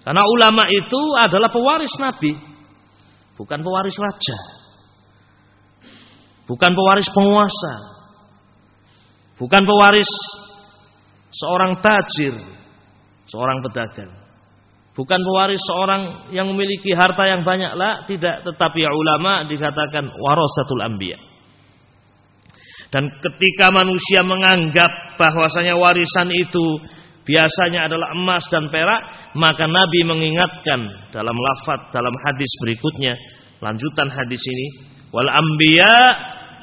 Karena 0.00 0.24
ulama 0.24 0.64
itu 0.72 1.00
adalah 1.20 1.52
pewaris 1.52 1.92
nabi, 2.00 2.32
bukan 3.36 3.60
pewaris 3.60 3.96
raja. 4.00 4.38
Bukan 6.48 6.72
pewaris 6.74 7.08
penguasa. 7.14 7.74
Bukan 9.38 9.62
pewaris 9.62 10.10
seorang 11.30 11.78
tajir, 11.78 12.34
seorang 13.30 13.62
pedagang. 13.64 14.12
Bukan 14.98 15.20
pewaris 15.22 15.62
seorang 15.70 16.28
yang 16.34 16.50
memiliki 16.50 16.90
harta 16.92 17.22
yang 17.24 17.46
banyak 17.46 17.72
lah, 17.78 18.04
tidak, 18.10 18.42
tetapi 18.42 18.82
ulama 18.84 19.46
dikatakan 19.46 20.10
warasatul 20.10 20.82
anbiya. 20.82 21.16
Dan 22.90 23.06
ketika 23.22 23.70
manusia 23.70 24.26
menganggap 24.26 25.14
bahwasanya 25.14 25.78
warisan 25.78 26.34
itu 26.34 26.82
biasanya 27.24 27.86
adalah 27.90 28.12
emas 28.16 28.44
dan 28.48 28.68
perak, 28.72 29.32
maka 29.36 29.64
Nabi 29.68 30.00
mengingatkan 30.04 31.10
dalam 31.12 31.36
lafaz 31.36 31.92
dalam 31.92 32.14
hadis 32.26 32.50
berikutnya, 32.64 33.14
lanjutan 33.60 34.08
hadis 34.08 34.40
ini, 34.44 34.66
wal 35.10 35.28
anbiya 35.28 35.96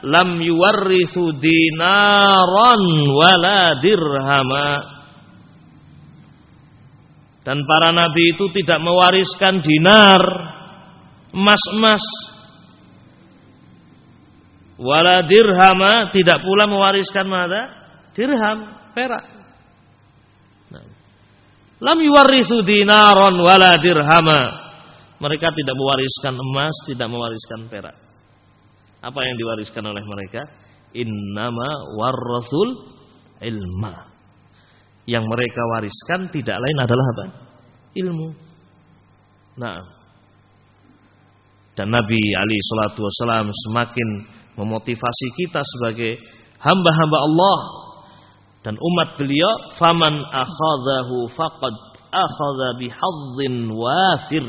lam 0.06 0.38
yuwarrithu 0.42 1.34
dinaran 1.42 2.82
wala 3.10 3.82
dirhama 3.82 4.70
dan 7.42 7.64
para 7.64 7.96
nabi 7.96 8.36
itu 8.36 8.46
tidak 8.52 8.84
mewariskan 8.84 9.64
dinar 9.64 10.22
emas-emas 11.32 12.04
wala 14.78 15.26
dirhama 15.26 16.14
tidak 16.14 16.44
pula 16.46 16.70
mewariskan 16.70 17.26
mana 17.26 17.62
dirham 18.14 18.78
perak. 18.94 19.37
Lam 21.82 21.98
yuwarrithu 22.02 22.66
dinaran 22.66 23.36
wala 23.38 23.78
dirhama 23.82 24.42
mereka 25.18 25.50
tidak 25.54 25.76
mewariskan 25.78 26.34
emas 26.38 26.76
tidak 26.86 27.08
mewariskan 27.10 27.62
perak 27.70 28.08
apa 28.98 29.20
yang 29.22 29.36
diwariskan 29.38 29.86
oleh 29.86 30.02
mereka? 30.02 30.42
Innama 30.98 31.70
warrasul 31.94 32.70
ilma. 33.46 34.10
Yang 35.08 35.24
mereka 35.30 35.62
wariskan 35.78 36.34
tidak 36.34 36.58
lain 36.58 36.78
adalah 36.82 37.06
apa? 37.16 37.26
Ilmu. 37.96 38.28
Nah, 39.58 39.78
dan 41.78 41.88
Nabi 41.94 42.20
Ali 42.20 42.58
Shallallahu 42.58 43.06
Wasallam 43.06 43.48
semakin 43.54 44.10
memotivasi 44.58 45.28
kita 45.38 45.62
sebagai 45.62 46.18
hamba-hamba 46.58 47.18
Allah 47.22 47.58
dan 48.68 48.76
umat 48.76 49.16
beliau 49.16 49.72
faman 49.80 50.20
akhadahu 50.28 51.32
faqad 51.32 51.76
akhadha 52.12 52.70
bihadzin 52.84 53.72
wafir 53.72 54.44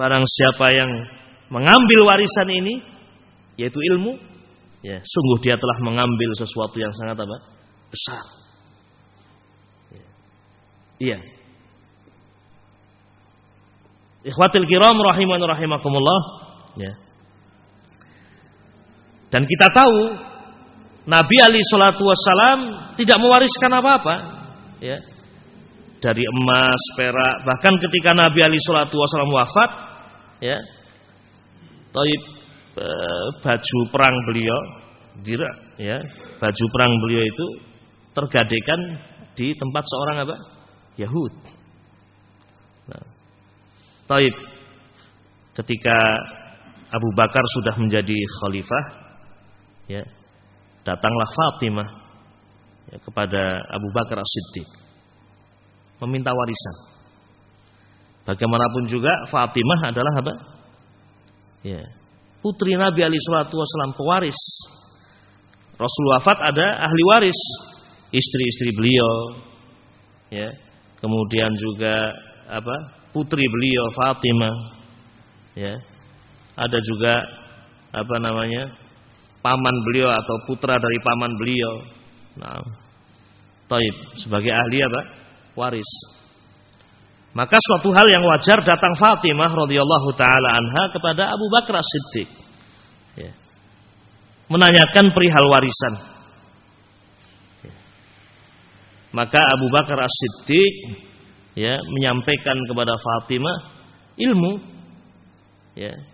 barang 0.00 0.24
siapa 0.24 0.72
yang 0.72 0.90
mengambil 1.52 2.08
warisan 2.08 2.48
ini 2.48 2.80
yaitu 3.60 3.78
ilmu, 3.78 4.16
ya 4.80 4.98
sungguh 5.04 5.38
dia 5.44 5.60
telah 5.60 5.78
mengambil 5.84 6.32
sesuatu 6.36 6.76
yang 6.80 6.92
sangat 6.96 7.20
apa? 7.20 7.36
besar. 7.92 8.24
Ya. 9.92 10.06
Iya. 10.96 11.18
Ikhwatil 14.32 14.64
kiram 14.64 14.96
rahiman 14.96 15.44
rahimakumullah, 15.44 16.20
ya. 16.80 16.92
Dan 19.28 19.44
kita 19.44 19.68
tahu 19.76 19.96
Nabi 21.02 21.36
Ali 21.42 21.58
Shallallahu 21.66 22.06
Wasallam 22.06 22.58
tidak 22.94 23.18
mewariskan 23.18 23.70
apa-apa, 23.74 24.14
ya. 24.78 24.98
Dari 26.02 26.24
emas, 26.26 26.82
perak, 26.98 27.46
bahkan 27.46 27.74
ketika 27.78 28.10
Nabi 28.14 28.40
Ali 28.42 28.58
Shallallahu 28.58 28.98
Wasallam 28.98 29.32
wafat, 29.34 29.70
ya, 30.42 30.58
Taib 31.92 32.42
Eh, 32.72 33.26
baju 33.44 33.78
perang 33.92 34.16
beliau 34.32 34.58
dira 35.20 35.50
ya. 35.76 36.00
Baju 36.40 36.64
perang 36.72 36.92
beliau 37.04 37.20
itu 37.28 37.46
tergadekan 38.16 38.80
di 39.36 39.52
tempat 39.52 39.84
seorang 39.84 40.16
apa? 40.24 40.36
Yahud. 40.96 41.32
Nah, 42.88 43.04
Taib 44.08 44.34
ketika 45.60 45.96
Abu 46.96 47.12
Bakar 47.12 47.44
sudah 47.60 47.76
menjadi 47.76 48.16
khalifah 48.40 48.84
ya 49.92 50.00
datanglah 50.82 51.28
Fatimah 51.30 51.88
ya, 52.90 52.98
kepada 53.02 53.62
Abu 53.70 53.88
Bakar 53.94 54.18
As-Siddiq 54.18 54.68
meminta 56.02 56.34
warisan. 56.34 56.76
Bagaimanapun 58.22 58.86
juga 58.86 59.10
Fatimah 59.30 59.90
adalah 59.90 60.14
apa? 60.18 60.34
Ya, 61.62 61.82
putri 62.42 62.74
Nabi 62.74 63.06
Ali 63.06 63.18
Shallallahu 63.18 63.54
Wasallam 63.54 63.94
pewaris. 63.94 64.38
Rasul 65.78 66.06
wafat 66.14 66.38
ada 66.42 66.86
ahli 66.86 67.02
waris, 67.10 67.38
istri-istri 68.14 68.70
beliau, 68.74 69.12
ya. 70.30 70.50
Kemudian 71.02 71.50
juga 71.58 72.14
apa? 72.46 72.76
Putri 73.10 73.42
beliau 73.42 73.84
Fatimah, 73.94 74.54
ya. 75.58 75.74
Ada 76.54 76.78
juga 76.78 77.26
apa 77.90 78.16
namanya? 78.22 78.70
Paman 79.42 79.76
beliau 79.84 80.08
atau 80.14 80.46
putra 80.46 80.78
dari 80.78 80.98
paman 81.02 81.32
beliau. 81.36 81.72
Nah, 82.38 82.62
Taib 83.68 83.94
sebagai 84.22 84.54
ahli 84.54 84.78
apa? 84.80 85.00
Waris. 85.58 85.90
Maka 87.32 87.56
suatu 87.56 87.92
hal 87.96 88.06
yang 88.12 88.24
wajar 88.28 88.60
datang 88.60 88.92
Fatimah 88.96 89.48
radhiyallahu 89.48 90.08
taala 90.16 90.48
anha 90.60 90.92
kepada 90.92 91.32
Abu 91.32 91.48
Bakar 91.48 91.80
Siddiq. 91.80 92.28
Ya. 93.16 93.32
Menanyakan 94.52 95.16
perihal 95.16 95.46
warisan. 95.48 95.94
Ya. 97.64 97.74
Maka 99.16 99.40
Abu 99.40 99.72
Bakar 99.72 99.96
As-Siddiq 99.96 100.72
ya 101.56 101.80
menyampaikan 101.80 102.56
kepada 102.68 102.96
Fatimah 103.00 103.56
ilmu 104.16 104.60
ya 105.76 106.11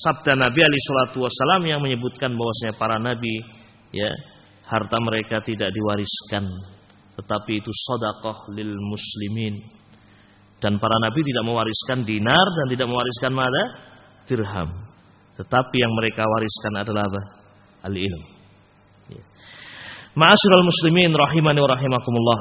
sabda 0.00 0.32
Nabi 0.36 0.60
alaihi 0.64 0.84
salatu 0.88 1.24
wasallam 1.24 1.62
yang 1.68 1.80
menyebutkan 1.84 2.32
bahwasanya 2.32 2.74
para 2.80 2.96
nabi 2.96 3.44
ya 3.92 4.10
harta 4.64 4.96
mereka 5.02 5.44
tidak 5.44 5.74
diwariskan 5.74 6.46
tetapi 7.20 7.60
itu 7.60 7.68
sedekah 7.68 8.48
lil 8.54 8.72
muslimin 8.80 9.60
dan 10.60 10.76
para 10.76 10.96
nabi 11.00 11.24
tidak 11.24 11.44
mewariskan 11.48 12.04
dinar 12.04 12.44
dan 12.44 12.66
tidak 12.68 12.86
mewariskan 12.92 13.32
mana? 13.32 13.62
Dirham. 14.28 14.68
Tetapi 15.40 15.76
yang 15.80 15.92
mereka 15.96 16.20
wariskan 16.28 16.72
adalah 16.84 17.08
apa? 17.08 17.22
Al-ilm. 17.88 18.22
Ya. 19.08 19.24
Ma'asyiral 20.12 20.64
muslimin 20.68 21.16
rahimani 21.16 21.64
wa 21.64 21.68
rahimakumullah. 21.72 22.40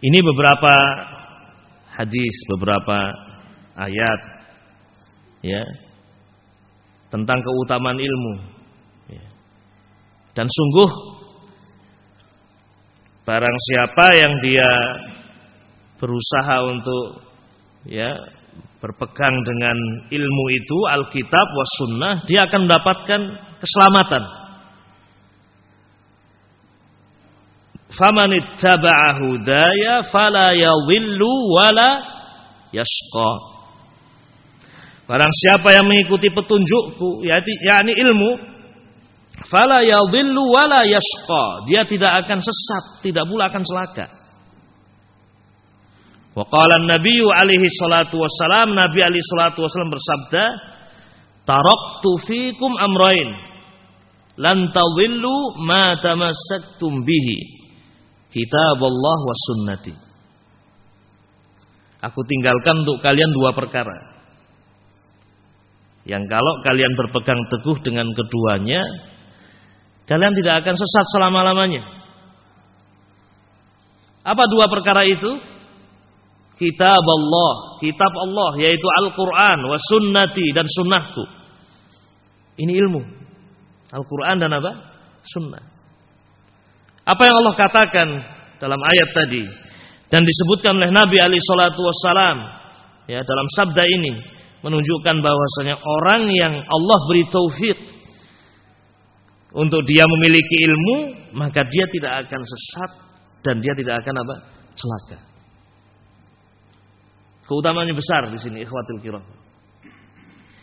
Ini 0.00 0.18
beberapa 0.22 0.72
hadis, 1.98 2.34
beberapa 2.54 3.10
ayat 3.74 4.39
ya 5.40 5.64
tentang 7.10 7.42
keutamaan 7.42 7.98
ilmu. 7.98 8.34
Ya. 9.10 9.26
Dan 10.32 10.46
sungguh 10.46 10.90
barang 13.26 13.58
siapa 13.58 14.06
yang 14.16 14.34
dia 14.40 14.70
berusaha 16.00 16.56
untuk 16.64 17.04
ya 17.84 18.10
berpegang 18.80 19.36
dengan 19.44 19.76
ilmu 20.08 20.44
itu 20.56 20.78
Alkitab 20.88 21.46
was 21.52 21.72
sunnah 21.84 22.14
dia 22.24 22.48
akan 22.48 22.64
mendapatkan 22.64 23.20
keselamatan 23.60 24.24
faman 27.92 28.30
ittaba'a 28.40 29.20
hudaya 29.20 30.08
fala 30.08 30.56
yadhillu 30.56 31.30
wala 31.52 31.90
yashqa 32.72 33.59
Barang 35.10 35.32
siapa 35.34 35.74
yang 35.74 35.90
mengikuti 35.90 36.30
petunjukku 36.30 37.26
yakni 37.26 37.98
ilmu 37.98 38.30
fala 39.50 39.82
yadhillu 39.82 40.38
wala 40.54 40.86
yashqa 40.86 41.66
dia 41.66 41.82
tidak 41.82 42.22
akan 42.22 42.38
sesat 42.38 43.02
tidak 43.02 43.26
pula 43.26 43.50
akan 43.50 43.66
celaka 43.66 44.06
Wa 46.30 46.46
qala 46.46 46.86
Nabi 46.86 47.26
alaihi 47.26 47.66
salatu 47.74 48.22
wassalam 48.22 48.70
Nabi 48.70 49.02
alaihi 49.02 49.26
salatu 49.34 49.66
wassalam 49.66 49.90
bersabda 49.90 50.44
Taraktu 51.42 52.10
fikum 52.30 52.70
amrain 52.78 53.34
lan 54.38 54.70
tadhillu 54.70 55.58
ma 55.66 55.98
tamassaktum 55.98 57.02
bihi 57.02 57.38
Kitab 58.30 58.78
Allah 58.78 59.18
wa 59.26 59.34
sunnati. 59.34 59.94
Aku 61.98 62.22
tinggalkan 62.22 62.86
untuk 62.86 63.02
kalian 63.02 63.34
dua 63.34 63.50
perkara. 63.50 64.09
Yang 66.10 66.26
kalau 66.26 66.58
kalian 66.66 66.98
berpegang 66.98 67.38
teguh 67.46 67.78
dengan 67.86 68.10
keduanya, 68.10 68.82
kalian 70.10 70.34
tidak 70.42 70.66
akan 70.66 70.74
sesat 70.74 71.06
selama-lamanya. 71.14 71.86
Apa 74.26 74.42
dua 74.50 74.66
perkara 74.66 75.06
itu? 75.06 75.38
Kitab 76.58 77.04
Allah, 77.06 77.78
kitab 77.78 78.10
Allah 78.10 78.58
yaitu 78.58 78.84
Al-Qur'an 79.06 79.62
wa 79.64 79.78
sunnati 79.78 80.50
dan 80.50 80.66
sunnahku. 80.66 81.24
Ini 82.58 82.72
ilmu. 82.74 83.00
Al-Qur'an 83.94 84.42
dan 84.42 84.50
apa? 84.50 84.72
Sunnah. 85.24 85.62
Apa 87.06 87.22
yang 87.22 87.36
Allah 87.38 87.54
katakan 87.54 88.08
dalam 88.58 88.82
ayat 88.82 89.08
tadi 89.14 89.46
dan 90.10 90.26
disebutkan 90.26 90.74
oleh 90.74 90.90
Nabi 90.90 91.16
Ali 91.22 91.38
Shallallahu 91.38 91.86
Wasallam 91.86 92.38
ya 93.08 93.22
dalam 93.22 93.46
sabda 93.56 93.82
ini 93.88 94.39
menunjukkan 94.60 95.16
bahwasanya 95.24 95.76
orang 95.80 96.22
yang 96.32 96.54
Allah 96.60 96.98
beri 97.08 97.24
taufik 97.32 97.78
untuk 99.56 99.82
dia 99.88 100.04
memiliki 100.06 100.56
ilmu 100.68 100.96
maka 101.34 101.64
dia 101.66 101.86
tidak 101.90 102.26
akan 102.26 102.42
sesat 102.44 102.90
dan 103.40 103.64
dia 103.64 103.72
tidak 103.72 104.04
akan 104.04 104.14
apa 104.20 104.34
celaka. 104.76 105.18
Keutamanya 107.48 107.94
besar 107.96 108.30
di 108.30 108.38
sini 108.38 108.62
ikhwatul 108.62 109.02
kiram. 109.02 109.24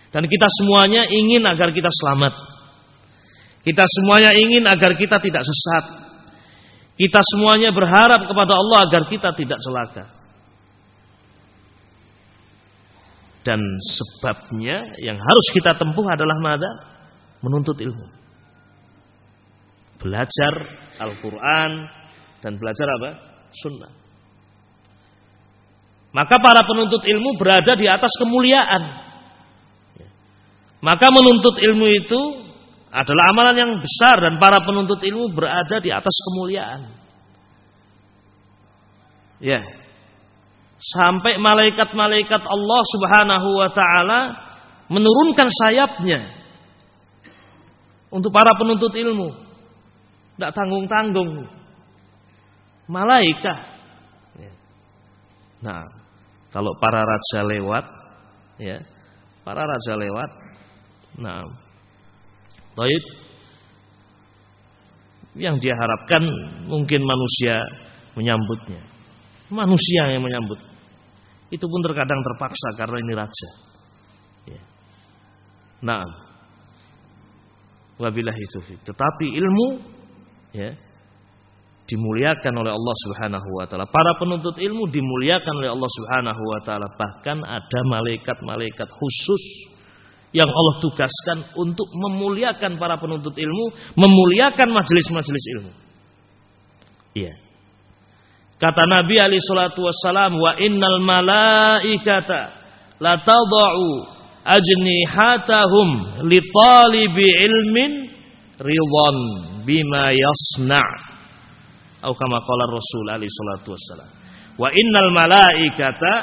Dan 0.08 0.24
kita 0.24 0.48
semuanya 0.48 1.04
ingin 1.04 1.44
agar 1.44 1.76
kita 1.76 1.92
selamat. 1.92 2.34
Kita 3.68 3.84
semuanya 3.84 4.32
ingin 4.40 4.64
agar 4.64 4.96
kita 4.96 5.20
tidak 5.20 5.44
sesat. 5.44 6.08
Kita 6.96 7.20
semuanya 7.36 7.76
berharap 7.76 8.24
kepada 8.24 8.56
Allah 8.56 8.88
agar 8.88 9.04
kita 9.12 9.36
tidak 9.36 9.60
celaka. 9.60 10.17
Dan 13.48 13.64
sebabnya 13.80 15.00
yang 15.00 15.16
harus 15.16 15.48
kita 15.56 15.80
tempuh 15.80 16.04
adalah 16.04 16.36
mana? 16.44 16.68
Menuntut 17.40 17.80
ilmu. 17.80 18.12
Belajar 20.04 20.54
Al-Quran 21.00 21.72
dan 22.44 22.60
belajar 22.60 22.88
apa? 23.00 23.10
Sunnah. 23.56 23.94
Maka 26.12 26.36
para 26.44 26.68
penuntut 26.68 27.08
ilmu 27.08 27.40
berada 27.40 27.80
di 27.80 27.88
atas 27.88 28.12
kemuliaan. 28.20 28.84
Maka 30.84 31.08
menuntut 31.08 31.56
ilmu 31.56 31.88
itu 31.88 32.22
adalah 32.92 33.32
amalan 33.32 33.56
yang 33.56 33.72
besar 33.80 34.28
dan 34.28 34.36
para 34.44 34.60
penuntut 34.60 35.00
ilmu 35.08 35.32
berada 35.32 35.80
di 35.80 35.88
atas 35.88 36.16
kemuliaan. 36.28 36.82
Ya. 39.40 39.77
Sampai 40.78 41.42
malaikat-malaikat 41.42 42.42
Allah 42.46 42.82
Subhanahu 42.94 43.50
wa 43.58 43.70
taala 43.74 44.20
menurunkan 44.94 45.50
sayapnya 45.50 46.38
untuk 48.14 48.30
para 48.30 48.54
penuntut 48.56 48.94
ilmu. 48.94 49.34
Tidak 50.38 50.54
tanggung-tanggung. 50.54 51.50
Malaikat. 52.88 53.60
Ya. 54.38 54.54
Nah, 55.66 55.82
kalau 56.54 56.78
para 56.78 57.02
raja 57.02 57.42
lewat, 57.42 57.86
ya, 58.62 58.78
para 59.42 59.66
raja 59.66 59.94
lewat, 59.98 60.30
nah, 61.18 61.42
Taib 62.78 63.04
yang 65.34 65.58
dia 65.58 65.74
harapkan 65.74 66.22
mungkin 66.70 67.02
manusia 67.02 67.58
menyambutnya. 68.14 68.82
Manusia 69.50 70.14
yang 70.14 70.22
menyambut. 70.22 70.62
Itu 71.48 71.66
pun 71.72 71.80
terkadang 71.80 72.20
terpaksa 72.24 72.76
karena 72.76 72.98
ini 73.00 73.14
raja. 73.16 73.50
Ya. 74.52 74.62
Nah, 75.84 76.04
wabillahi 78.00 78.44
taufik. 78.52 78.84
Tetapi 78.84 79.26
ilmu 79.32 79.68
ya 80.52 80.76
dimuliakan 81.88 82.54
oleh 82.60 82.72
Allah 82.76 82.96
Subhanahu 83.08 83.50
wa 83.56 83.66
taala. 83.66 83.88
Para 83.88 84.20
penuntut 84.20 84.60
ilmu 84.60 84.92
dimuliakan 84.92 85.54
oleh 85.64 85.72
Allah 85.72 85.92
Subhanahu 85.96 86.42
wa 86.44 86.60
taala. 86.68 86.88
Bahkan 86.92 87.38
ada 87.48 87.80
malaikat-malaikat 87.88 88.92
khusus 88.92 89.44
yang 90.36 90.52
Allah 90.52 90.76
tugaskan 90.84 91.48
untuk 91.56 91.88
memuliakan 91.96 92.76
para 92.76 93.00
penuntut 93.00 93.40
ilmu, 93.40 93.72
memuliakan 93.96 94.68
majelis-majelis 94.76 95.46
ilmu. 95.56 95.72
Iya. 97.16 97.47
Kata 98.58 98.84
Nabi 98.90 99.22
Shallallahu 99.22 99.86
Wasallam, 99.86 100.34
wa 100.42 100.58
innal 100.58 101.00
malaikata 101.06 102.58
la 102.98 103.22
tadau 103.22 104.10
ajnihatahum 104.42 106.26
li 106.26 106.42
talibi 106.42 107.28
ilmin 107.46 107.92
ridwan 108.58 109.18
bima 109.62 110.10
yasna. 110.10 110.82
Atau 112.02 112.14
kama 112.18 112.38
qala 112.42 112.64
Rasul 112.74 113.06
Ali 113.14 113.30
Shallallahu 113.30 113.78
Wasallam. 113.78 114.10
Wa 114.58 114.70
innal 114.74 115.12
malaikata 115.14 116.14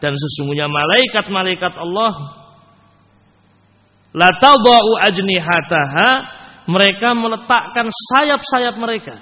dan 0.00 0.16
sesungguhnya 0.16 0.68
malaikat-malaikat 0.68 1.76
Allah 1.80 2.44
La 4.14 4.30
tadau 4.38 4.94
ajnihataha 5.02 6.08
mereka 6.70 7.18
meletakkan 7.18 7.90
sayap-sayap 7.90 8.78
mereka. 8.78 9.18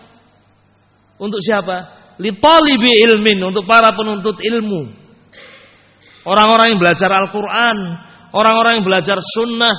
Untuk 1.16 1.40
siapa? 1.40 2.01
Li 2.22 2.30
talibi 2.38 3.02
ilmin, 3.02 3.42
untuk 3.42 3.66
para 3.66 3.90
penuntut 3.98 4.38
ilmu. 4.38 4.94
Orang-orang 6.22 6.74
yang 6.74 6.80
belajar 6.80 7.10
Al-Qur'an, 7.10 7.78
orang-orang 8.30 8.78
yang 8.78 8.86
belajar 8.86 9.18
sunnah, 9.18 9.74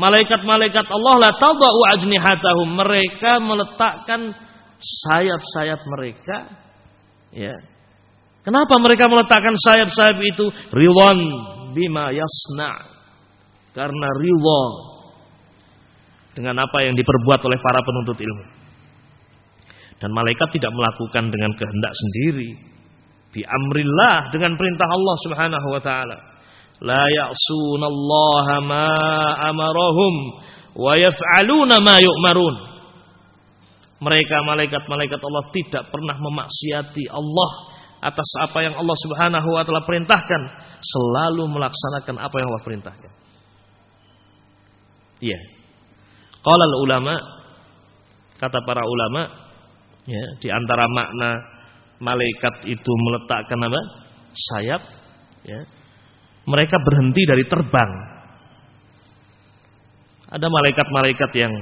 malaikat-malaikat 0.00 0.88
Allah 0.88 1.14
la 1.20 1.30
tadau 1.36 1.84
ajnihatahum, 1.92 2.72
mereka 2.72 3.36
meletakkan 3.44 4.32
sayap-sayap 4.80 5.80
mereka 5.84 6.36
ya. 7.36 7.52
Kenapa 8.44 8.76
mereka 8.80 9.08
meletakkan 9.08 9.52
sayap-sayap 9.56 10.20
itu? 10.24 10.48
Riwan 10.72 11.18
bima 11.76 12.12
yasna' 12.12 12.80
karena 13.74 14.08
riwa 14.20 14.60
dengan 16.32 16.62
apa 16.62 16.78
yang 16.86 16.94
diperbuat 16.94 17.40
oleh 17.44 17.58
para 17.60 17.80
penuntut 17.82 18.18
ilmu. 18.18 18.63
Dan 20.02 20.10
malaikat 20.10 20.50
tidak 20.54 20.74
melakukan 20.74 21.30
dengan 21.30 21.54
kehendak 21.54 21.92
sendiri. 21.94 22.50
Bi 23.34 23.42
amrillah 23.42 24.30
dengan 24.30 24.54
perintah 24.54 24.86
Allah 24.90 25.16
Subhanahu 25.26 25.66
wa 25.70 25.82
taala. 25.82 26.18
La 26.82 27.06
ya'sunallaha 27.10 28.56
ma 28.62 28.88
amarahum 29.50 30.14
wa 30.78 30.92
yaf'aluna 30.94 31.82
ma 31.82 31.96
yu'marun. 31.98 32.56
Mereka 34.02 34.36
malaikat-malaikat 34.44 35.20
Allah 35.22 35.44
tidak 35.54 35.88
pernah 35.88 36.18
memaksiati 36.18 37.08
Allah 37.08 37.50
atas 38.04 38.28
apa 38.44 38.58
yang 38.60 38.76
Allah 38.76 38.96
Subhanahu 39.00 39.48
wa 39.48 39.64
taala 39.64 39.82
perintahkan, 39.88 40.40
selalu 40.84 41.48
melaksanakan 41.48 42.20
apa 42.20 42.36
yang 42.36 42.46
Allah 42.52 42.64
perintahkan. 42.66 43.12
Iya. 45.24 45.40
Qala 46.44 46.64
ulama 46.84 47.14
kata 48.36 48.60
para 48.68 48.84
ulama 48.84 49.43
ya 50.04 50.24
di 50.40 50.48
antara 50.52 50.84
makna 50.88 51.30
malaikat 52.00 52.68
itu 52.68 52.92
meletakkan 52.92 53.60
apa? 53.64 53.80
sayap 54.34 54.82
ya. 55.46 55.60
Mereka 56.44 56.76
berhenti 56.76 57.22
dari 57.24 57.44
terbang. 57.48 57.90
Ada 60.28 60.44
malaikat-malaikat 60.44 61.30
yang 61.40 61.52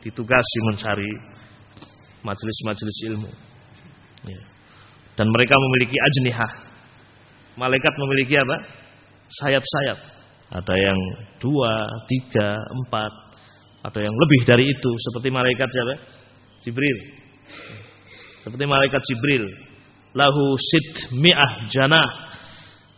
ditugasi 0.00 0.58
mencari 0.70 1.12
majelis-majelis 2.24 2.96
ilmu. 3.12 3.30
Ya. 4.24 4.40
Dan 5.18 5.28
mereka 5.28 5.58
memiliki 5.60 5.96
ajnihah. 5.98 6.52
Malaikat 7.60 7.92
memiliki 8.00 8.40
apa? 8.40 8.56
Sayap-sayap. 9.44 9.98
Ada 10.50 10.74
yang 10.78 10.98
dua, 11.36 11.84
tiga, 12.08 12.56
empat, 12.56 13.12
atau 13.84 14.00
yang 14.00 14.12
lebih 14.12 14.40
dari 14.48 14.64
itu 14.66 14.90
seperti 15.10 15.28
malaikat 15.28 15.68
siapa? 15.68 15.94
Jibril. 16.64 16.98
Seperti 18.40 18.64
malaikat 18.64 19.02
Jibril. 19.04 19.44
Lahu 20.16 20.56
sid 20.58 21.14
mi'ah 21.14 21.70
janah. 21.70 22.08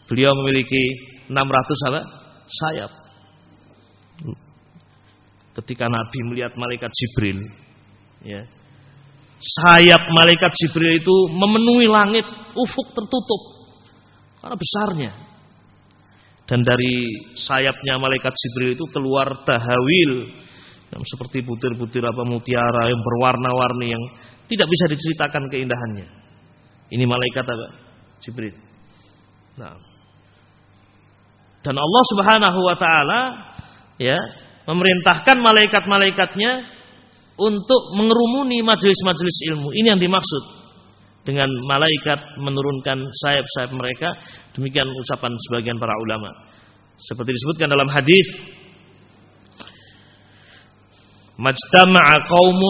Beliau 0.08 0.32
memiliki 0.42 0.82
600 1.28 1.88
apa? 1.92 2.00
sayap. 2.52 2.92
Ketika 5.52 5.84
Nabi 5.88 6.18
melihat 6.32 6.56
malaikat 6.56 6.88
Jibril, 6.92 7.44
ya, 8.24 8.40
sayap 9.36 10.02
malaikat 10.08 10.52
Jibril 10.56 10.96
itu 10.96 11.16
memenuhi 11.28 11.88
langit, 11.92 12.24
ufuk 12.56 12.88
tertutup 12.96 13.42
karena 14.40 14.56
besarnya. 14.56 15.12
Dan 16.48 16.64
dari 16.66 17.06
sayapnya 17.36 18.00
malaikat 18.00 18.32
Jibril 18.32 18.74
itu 18.74 18.84
keluar 18.90 19.44
tahawil 19.44 20.12
seperti 21.00 21.40
butir-butir 21.40 22.04
apa 22.04 22.20
mutiara 22.28 22.92
yang 22.92 23.00
berwarna-warni 23.00 23.96
yang 23.96 24.04
tidak 24.44 24.68
bisa 24.68 24.84
diceritakan 24.92 25.48
keindahannya. 25.48 26.06
Ini 26.92 27.04
malaikat 27.08 27.48
apa? 27.48 27.66
Jibril. 28.20 28.52
Nah. 29.56 29.80
Dan 31.64 31.78
Allah 31.78 32.02
Subhanahu 32.12 32.58
wa 32.60 32.76
taala 32.76 33.20
ya, 33.96 34.18
memerintahkan 34.68 35.40
malaikat-malaikatnya 35.40 36.68
untuk 37.40 37.96
mengerumuni 37.96 38.60
majelis-majelis 38.60 39.36
ilmu. 39.48 39.72
Ini 39.72 39.96
yang 39.96 40.02
dimaksud 40.02 40.42
dengan 41.24 41.48
malaikat 41.64 42.36
menurunkan 42.36 42.98
sayap-sayap 43.24 43.72
mereka. 43.72 44.12
Demikian 44.52 44.90
ucapan 44.90 45.32
sebagian 45.48 45.80
para 45.80 45.96
ulama. 45.96 46.28
Seperti 47.00 47.32
disebutkan 47.32 47.72
dalam 47.72 47.88
hadis 47.88 48.26
مجتمع 51.38 52.04
قوم 52.30 52.60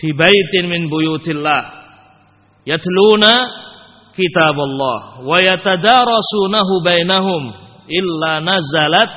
في 0.00 0.12
بيت 0.12 0.64
من 0.64 0.88
بيوت 0.90 1.28
الله 1.28 1.64
يتلون 2.66 3.24
كتاب 4.14 4.60
الله 4.60 5.20
ويتدارسونه 5.20 6.68
بينهم 6.84 7.52
إلا 7.90 8.40
نزلت 8.40 9.16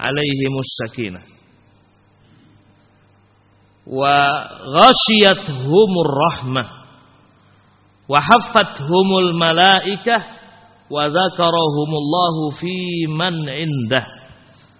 عليهم 0.00 0.54
السكينة 0.64 1.20
وغشيتهم 4.54 5.90
الرحمة 6.06 6.64
وحفتهم 8.08 9.18
الملائكة 9.18 10.16
وذكرهم 10.90 11.90
الله 12.02 12.50
في 12.60 13.06
من 13.08 13.48
عنده 13.48 14.06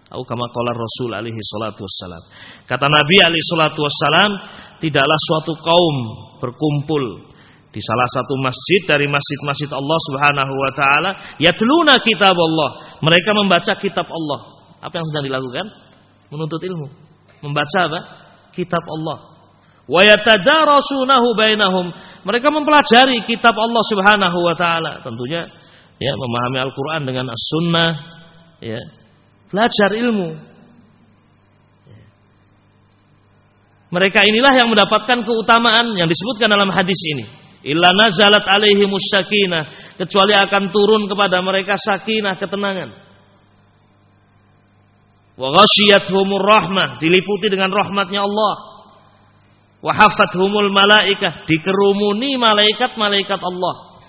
atau 0.08 0.22
kama 0.22 0.46
qala 0.52 0.72
Rasul 0.76 1.10
alaihi 1.16 1.40
salatu 1.40 1.82
wassalam. 1.84 2.22
Kata 2.68 2.86
Nabi 2.86 3.16
alaihi 3.24 3.44
salatu 3.50 3.80
wassalam, 3.82 4.30
tidaklah 4.78 5.18
suatu 5.32 5.52
kaum 5.58 5.96
berkumpul 6.38 7.34
di 7.74 7.80
salah 7.82 8.08
satu 8.14 8.38
masjid 8.38 8.86
dari 8.86 9.10
masjid-masjid 9.10 9.66
Allah 9.74 9.98
Subhanahu 10.06 10.52
wa 10.54 10.70
taala, 10.76 11.10
yatluna 11.42 11.98
kitab 12.04 12.36
Allah. 12.38 13.00
Mereka 13.02 13.30
membaca 13.34 13.72
kitab 13.80 14.06
Allah. 14.06 14.40
Apa 14.78 15.00
yang 15.00 15.06
sedang 15.10 15.24
dilakukan? 15.26 15.66
Menuntut 16.30 16.62
ilmu. 16.62 16.86
Membaca 17.42 17.78
apa? 17.90 18.00
Kitab 18.54 18.84
Allah. 18.86 19.34
Wa 19.84 20.00
yatadarasunahu 20.00 21.36
bainahum. 21.36 21.90
Mereka 22.24 22.48
mempelajari 22.48 23.26
kitab 23.26 23.52
Allah 23.58 23.82
Subhanahu 23.90 24.38
wa 24.40 24.54
taala. 24.56 25.02
Tentunya 25.02 25.50
ya 25.98 26.12
memahami 26.14 26.58
Al-Qur'an 26.62 27.02
dengan 27.04 27.28
As-Sunnah 27.34 27.90
ya 28.64 28.80
Belajar 29.54 29.90
ilmu. 29.94 30.34
Mereka 33.94 34.26
inilah 34.26 34.50
yang 34.58 34.66
mendapatkan 34.74 35.22
keutamaan 35.22 35.94
yang 35.94 36.10
disebutkan 36.10 36.50
dalam 36.50 36.74
hadis 36.74 36.98
ini. 37.14 37.22
Illa 37.62 37.94
nazalat 37.94 38.42
alaihi 38.42 38.82
musyakinah. 38.82 39.94
Kecuali 39.94 40.34
akan 40.34 40.74
turun 40.74 41.06
kepada 41.06 41.38
mereka 41.38 41.78
sakinah, 41.78 42.34
ketenangan. 42.34 42.90
Wa 45.38 45.54
humur 46.10 46.42
rahmah. 46.42 46.98
Diliputi 46.98 47.46
dengan 47.46 47.70
rahmatnya 47.70 48.26
Allah. 48.26 48.54
Wa 49.78 49.94
humul 50.34 50.74
malaikah. 50.74 51.46
Dikerumuni 51.46 52.34
malaikat-malaikat 52.42 53.38
Allah. 53.38 54.02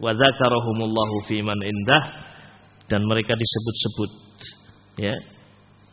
Wa 0.00 0.16
dzakarahumullahu 0.16 1.28
fiman 1.28 1.60
indah 1.60 2.29
dan 2.90 3.06
mereka 3.06 3.38
disebut-sebut 3.38 4.10
ya 4.98 5.14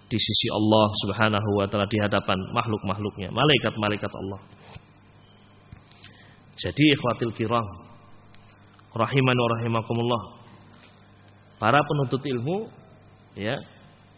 di 0.08 0.18
sisi 0.18 0.48
Allah 0.50 0.88
Subhanahu 1.06 1.50
wa 1.62 1.66
taala 1.70 1.86
di 1.86 2.00
hadapan 2.00 2.40
makhluk-makhluknya, 2.56 3.30
malaikat-malaikat 3.30 4.10
Allah. 4.10 4.42
Jadi 6.58 6.84
ikhwatil 6.98 7.36
kiram 7.38 7.68
rahiman 8.96 9.38
wa 9.38 9.50
rahimakumullah. 9.60 10.24
Para 11.62 11.84
penuntut 11.86 12.24
ilmu 12.26 12.70
ya, 13.38 13.62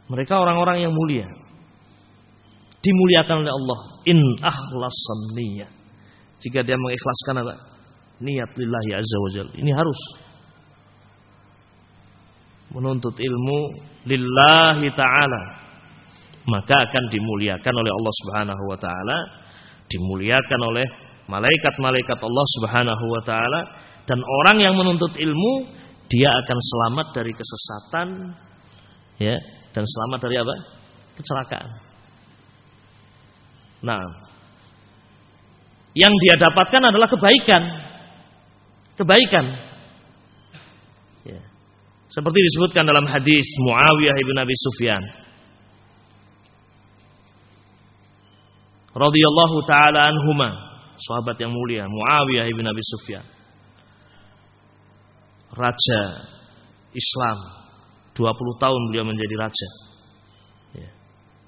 mereka 0.08 0.40
orang-orang 0.40 0.88
yang 0.88 0.94
mulia. 0.96 1.28
Dimuliakan 2.80 3.44
oleh 3.44 3.52
Allah 3.52 3.80
in 4.08 4.20
akhlasan 4.40 5.20
niyyah. 5.36 5.70
Jika 6.40 6.64
dia 6.64 6.80
mengikhlaskan 6.80 7.44
apa? 7.44 7.56
Niat 8.24 8.52
lillahi 8.56 8.92
azza 8.96 9.18
wajalla. 9.20 9.52
Ini 9.60 9.72
harus 9.76 10.00
menuntut 12.74 13.18
ilmu 13.18 13.60
lillahi 14.06 14.88
taala 14.94 15.42
maka 16.50 16.76
akan 16.90 17.04
dimuliakan 17.14 17.74
oleh 17.74 17.92
Allah 17.94 18.14
Subhanahu 18.26 18.64
wa 18.70 18.78
taala 18.78 19.18
dimuliakan 19.90 20.62
oleh 20.74 20.86
malaikat-malaikat 21.30 22.18
Allah 22.22 22.46
Subhanahu 22.58 23.06
wa 23.10 23.22
taala 23.26 23.62
dan 24.06 24.22
orang 24.22 24.58
yang 24.62 24.74
menuntut 24.78 25.14
ilmu 25.18 25.70
dia 26.10 26.30
akan 26.34 26.58
selamat 26.58 27.08
dari 27.14 27.34
kesesatan 27.34 28.08
ya 29.22 29.38
dan 29.74 29.84
selamat 29.86 30.20
dari 30.26 30.36
apa? 30.42 30.56
kecelakaan. 31.20 31.70
Nah, 33.84 34.02
yang 35.94 36.12
dia 36.24 36.36
dapatkan 36.40 36.84
adalah 36.90 37.12
kebaikan. 37.12 37.64
Kebaikan 38.96 39.69
seperti 42.10 42.40
disebutkan 42.42 42.90
dalam 42.90 43.06
hadis 43.06 43.46
Muawiyah 43.62 44.18
ibn 44.18 44.36
Abi 44.38 44.56
Sufyan. 44.58 45.04
radhiyallahu 49.00 49.58
taala 49.64 50.12
anhuma, 50.12 50.50
sahabat 51.00 51.38
yang 51.40 51.54
mulia 51.54 51.86
Muawiyah 51.88 52.46
ibn 52.52 52.66
Abi 52.68 52.84
Sufyan. 52.84 53.26
Raja 55.50 56.02
Islam 56.94 57.38
20 58.14 58.62
tahun 58.62 58.82
beliau 58.92 59.06
menjadi 59.08 59.36
raja. 59.40 59.70
Ya, 60.78 60.90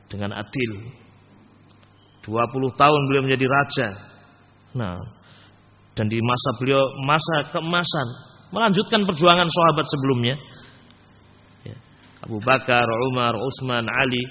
dengan 0.09 0.31
adil. 0.41 0.71
20 2.25 2.81
tahun 2.81 3.01
beliau 3.09 3.23
menjadi 3.25 3.45
raja. 3.45 3.87
Nah, 4.77 4.97
dan 5.93 6.05
di 6.07 6.17
masa 6.23 6.49
beliau 6.61 6.81
masa 7.03 7.51
keemasan 7.51 8.07
melanjutkan 8.51 9.07
perjuangan 9.07 9.47
sahabat 9.47 9.85
sebelumnya 9.87 10.35
Abu 12.21 12.37
Bakar, 12.45 12.85
Umar, 13.11 13.33
Utsman, 13.33 13.85
Ali 13.89 14.23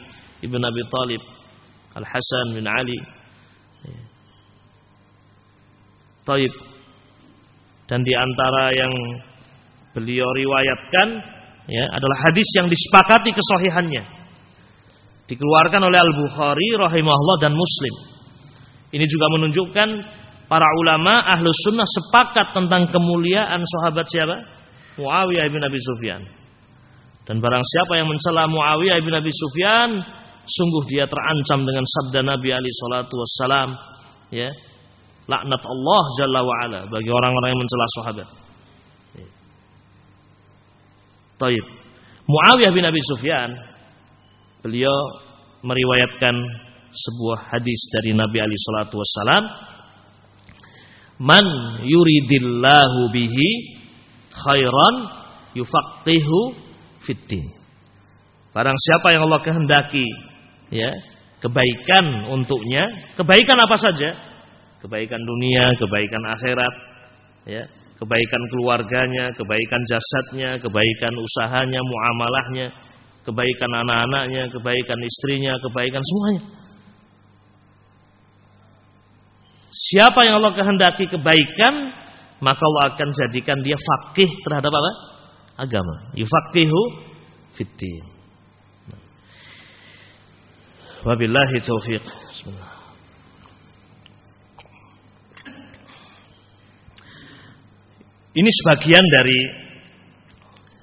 ibn 0.46 0.62
Abi 0.62 0.82
Talib, 0.86 1.22
Al 1.98 2.06
Hasan 2.06 2.54
bin 2.54 2.66
Ali. 2.70 2.98
Ya. 3.82 4.02
Taib. 6.22 6.54
Dan 7.90 8.06
di 8.06 8.14
antara 8.14 8.70
yang 8.70 8.94
beliau 9.90 10.30
riwayatkan 10.30 11.08
ya 11.66 11.84
adalah 11.90 12.30
hadis 12.30 12.46
yang 12.54 12.70
disepakati 12.70 13.34
kesahihannya. 13.34 14.04
Dikeluarkan 15.26 15.82
oleh 15.82 15.98
Al 15.98 16.14
Bukhari 16.14 16.78
rahimahullah 16.78 17.38
dan 17.42 17.58
Muslim. 17.58 17.94
Ini 18.94 19.06
juga 19.10 19.26
menunjukkan 19.34 19.88
para 20.50 20.66
ulama 20.82 21.22
ahlus 21.30 21.54
sunnah 21.62 21.86
sepakat 21.86 22.50
tentang 22.50 22.90
kemuliaan 22.90 23.62
sahabat 23.62 24.10
siapa? 24.10 24.36
Muawiyah 24.98 25.46
bin 25.46 25.62
Abi 25.62 25.78
Sufyan. 25.78 26.26
Dan 27.22 27.38
barang 27.38 27.62
siapa 27.62 27.94
yang 27.94 28.10
mencela 28.10 28.50
Muawiyah 28.50 28.98
bin 29.06 29.14
Abi 29.14 29.30
Sufyan, 29.30 30.02
sungguh 30.42 30.82
dia 30.90 31.06
terancam 31.06 31.62
dengan 31.62 31.86
sabda 31.86 32.26
Nabi 32.26 32.50
Ali 32.50 32.66
salatu 32.74 33.14
wassalam, 33.14 33.78
ya. 34.34 34.50
Laknat 35.30 35.62
Allah 35.62 36.04
Jalla 36.18 36.40
wa 36.42 36.54
ala 36.66 36.80
bagi 36.90 37.06
orang-orang 37.06 37.54
yang 37.54 37.60
mencela 37.62 37.86
sahabat. 38.02 38.28
Ya. 39.14 39.28
Taib. 41.38 41.64
Muawiyah 42.26 42.74
bin 42.74 42.82
Abi 42.82 42.98
Sufyan 43.14 43.54
beliau 44.66 44.90
meriwayatkan 45.62 46.34
sebuah 46.90 47.54
hadis 47.54 47.80
dari 47.94 48.10
Nabi 48.18 48.42
Ali 48.42 48.58
salatu 48.58 48.98
wassalam, 48.98 49.42
"Man 51.20 51.46
yuridillahu 51.84 53.00
bihi 53.12 53.48
khairan 54.32 54.94
yufaqihu 55.52 56.38
fiddin. 57.04 57.52
Barang 58.50 58.74
siapa 58.74 59.14
yang 59.14 59.28
Allah 59.30 59.44
kehendaki 59.44 60.06
ya, 60.72 60.90
kebaikan 61.38 62.32
untuknya, 62.32 63.14
kebaikan 63.14 63.60
apa 63.60 63.76
saja? 63.78 64.30
kebaikan 64.80 65.20
dunia, 65.20 65.76
kebaikan 65.76 66.22
akhirat, 66.24 66.74
ya, 67.44 67.62
kebaikan 68.00 68.42
keluarganya, 68.48 69.28
kebaikan 69.36 69.80
jasadnya, 69.84 70.56
kebaikan 70.56 71.14
usahanya, 71.20 71.80
muamalahnya, 71.84 72.72
kebaikan 73.28 73.70
anak-anaknya, 73.84 74.48
kebaikan 74.48 74.98
istrinya, 75.04 75.52
kebaikan 75.60 76.00
semuanya. 76.00 76.42
Siapa 79.70 80.26
yang 80.26 80.42
Allah 80.42 80.54
kehendaki 80.58 81.06
kebaikan, 81.06 81.94
maka 82.42 82.58
Allah 82.58 82.94
akan 82.94 83.08
jadikan 83.14 83.62
dia 83.62 83.78
fakih 83.78 84.26
terhadap 84.42 84.74
apa? 84.74 84.92
Agama. 85.62 86.10
Yufaqihu 86.18 86.80
fiddin. 87.54 88.04
Wabillahi 91.06 91.62
taufiq. 91.64 92.04
Ini 98.30 98.50
sebagian 98.62 99.04
dari 99.10 99.38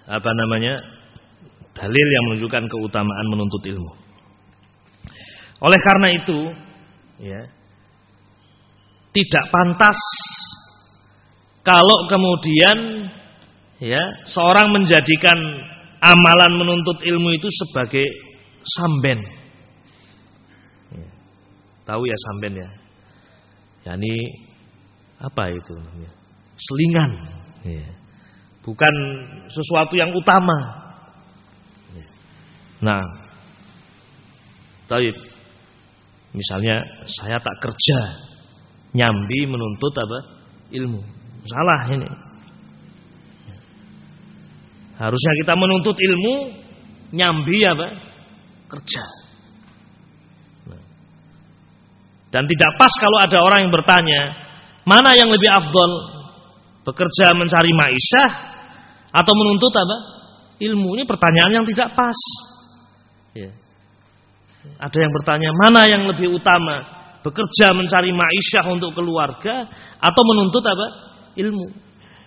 apa 0.08 0.32
namanya 0.32 0.84
dalil 1.76 2.08
yang 2.12 2.24
menunjukkan 2.32 2.64
keutamaan 2.72 3.28
menuntut 3.30 3.64
ilmu. 3.68 3.92
Oleh 5.64 5.80
karena 5.82 6.08
itu, 6.14 6.40
ya, 7.24 7.42
tidak 9.18 9.50
pantas 9.50 9.98
kalau 11.66 12.06
kemudian 12.06 13.10
ya 13.82 14.04
seorang 14.30 14.70
menjadikan 14.70 15.36
amalan 15.98 16.52
menuntut 16.62 17.02
ilmu 17.02 17.34
itu 17.34 17.50
sebagai 17.66 18.06
samben. 18.62 19.20
Tahu 21.88 22.04
ya 22.04 22.18
samben 22.20 22.54
ya? 22.60 22.70
Yani 23.90 24.14
apa 25.24 25.50
itu 25.56 25.74
namanya? 25.74 26.12
Selingan. 26.60 27.12
Ya. 27.64 27.90
Bukan 28.62 28.96
sesuatu 29.48 29.96
yang 29.96 30.12
utama. 30.12 30.58
Ya. 31.96 32.08
Nah, 32.84 33.04
tahu 34.92 35.00
misalnya 36.36 36.84
saya 37.08 37.40
tak 37.40 37.56
kerja 37.64 38.00
nyambi 38.98 39.46
menuntut 39.46 39.94
apa? 39.94 40.20
ilmu. 40.74 41.02
Salah 41.46 41.82
ini. 41.94 42.10
Harusnya 44.98 45.34
kita 45.46 45.54
menuntut 45.54 45.94
ilmu 45.94 46.36
nyambi 47.14 47.62
apa? 47.62 47.88
kerja. 48.68 49.04
Dan 52.28 52.44
tidak 52.44 52.72
pas 52.76 52.92
kalau 53.00 53.18
ada 53.24 53.40
orang 53.40 53.60
yang 53.64 53.72
bertanya, 53.72 54.22
mana 54.84 55.16
yang 55.16 55.32
lebih 55.32 55.48
afdol? 55.48 55.92
Bekerja 56.84 57.36
mencari 57.36 57.72
maisha 57.72 58.26
atau 59.12 59.34
menuntut 59.36 59.72
apa? 59.72 59.98
Ilmu. 60.60 60.98
Ini 61.00 61.04
pertanyaan 61.08 61.52
yang 61.62 61.66
tidak 61.68 61.96
pas. 61.96 62.20
Ya. 63.32 63.52
Ada 64.82 64.98
yang 65.00 65.12
bertanya, 65.16 65.50
mana 65.56 65.88
yang 65.88 66.04
lebih 66.12 66.36
utama? 66.36 66.97
Bekerja 67.28 67.76
mencari 67.76 68.16
maisha 68.16 68.64
untuk 68.72 68.96
keluarga 68.96 69.68
atau 70.00 70.22
menuntut 70.24 70.64
apa? 70.64 70.88
ilmu. 71.38 71.68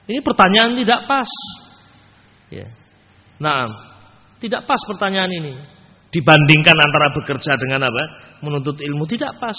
Ini 0.06 0.20
pertanyaan 0.22 0.76
tidak 0.76 1.08
pas. 1.08 1.30
Ya. 2.52 2.68
Nah, 3.40 3.72
tidak 4.38 4.68
pas 4.68 4.78
pertanyaan 4.86 5.32
ini. 5.32 5.54
Dibandingkan 6.10 6.76
antara 6.76 7.14
bekerja 7.14 7.56
dengan 7.58 7.86
apa? 7.88 8.02
Menuntut 8.44 8.78
ilmu 8.78 9.08
tidak 9.08 9.38
pas. 9.40 9.56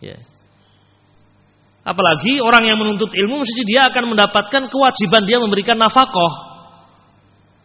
Ya. 0.00 0.16
Apalagi 1.82 2.38
orang 2.38 2.68
yang 2.70 2.78
menuntut 2.78 3.10
ilmu 3.10 3.42
mesti 3.42 3.62
dia 3.66 3.90
akan 3.90 4.14
mendapatkan 4.14 4.70
kewajiban 4.70 5.22
dia 5.26 5.42
memberikan 5.42 5.76
nafkah. 5.76 6.34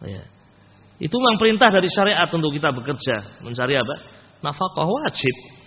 Ya. 0.02 0.26
Itu 0.98 1.14
memang 1.22 1.38
perintah 1.38 1.70
dari 1.70 1.86
syariat 1.86 2.26
untuk 2.26 2.50
kita 2.50 2.74
bekerja, 2.74 3.46
mencari 3.46 3.78
apa? 3.78 3.94
Nafkah 4.42 4.86
wajib 4.86 5.57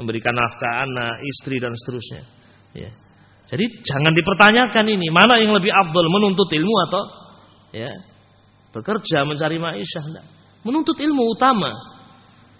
memberikan 0.00 0.32
nafkah 0.32 0.88
anak, 0.88 1.20
istri 1.22 1.60
dan 1.60 1.76
seterusnya. 1.76 2.22
Ya. 2.72 2.90
Jadi 3.50 3.82
jangan 3.82 4.12
dipertanyakan 4.14 4.86
ini 4.88 5.10
mana 5.10 5.36
yang 5.42 5.52
lebih 5.52 5.74
afdol 5.74 6.06
menuntut 6.06 6.46
ilmu 6.54 6.74
atau 6.86 7.02
ya 7.74 7.90
bekerja 8.70 9.26
mencari 9.26 9.58
maisha. 9.58 10.00
Menuntut 10.62 10.96
ilmu 10.96 11.34
utama. 11.34 11.74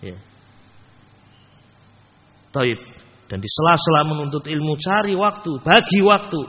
Ya. 0.02 0.18
Taib 2.50 2.80
dan 3.30 3.38
di 3.38 3.46
sela-sela 3.46 4.10
menuntut 4.10 4.42
ilmu 4.42 4.74
cari 4.74 5.14
waktu, 5.14 5.62
bagi 5.62 6.02
waktu 6.02 6.40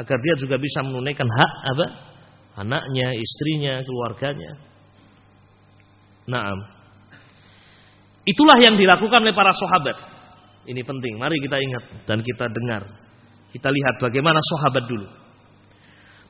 agar 0.00 0.16
dia 0.16 0.34
juga 0.40 0.56
bisa 0.56 0.80
menunaikan 0.80 1.28
hak 1.28 1.52
apa? 1.76 1.86
Anaknya, 2.64 3.12
istrinya, 3.16 3.84
keluarganya. 3.84 4.56
Naam. 6.24 6.58
Itulah 8.24 8.56
yang 8.64 8.80
dilakukan 8.80 9.20
oleh 9.20 9.36
para 9.36 9.52
sahabat. 9.52 9.96
Ini 10.62 10.80
penting, 10.86 11.18
mari 11.18 11.42
kita 11.42 11.58
ingat 11.58 11.84
dan 12.06 12.22
kita 12.22 12.46
dengar. 12.46 12.86
Kita 13.50 13.68
lihat 13.68 13.98
bagaimana 13.98 14.38
sahabat 14.38 14.84
dulu. 14.86 15.06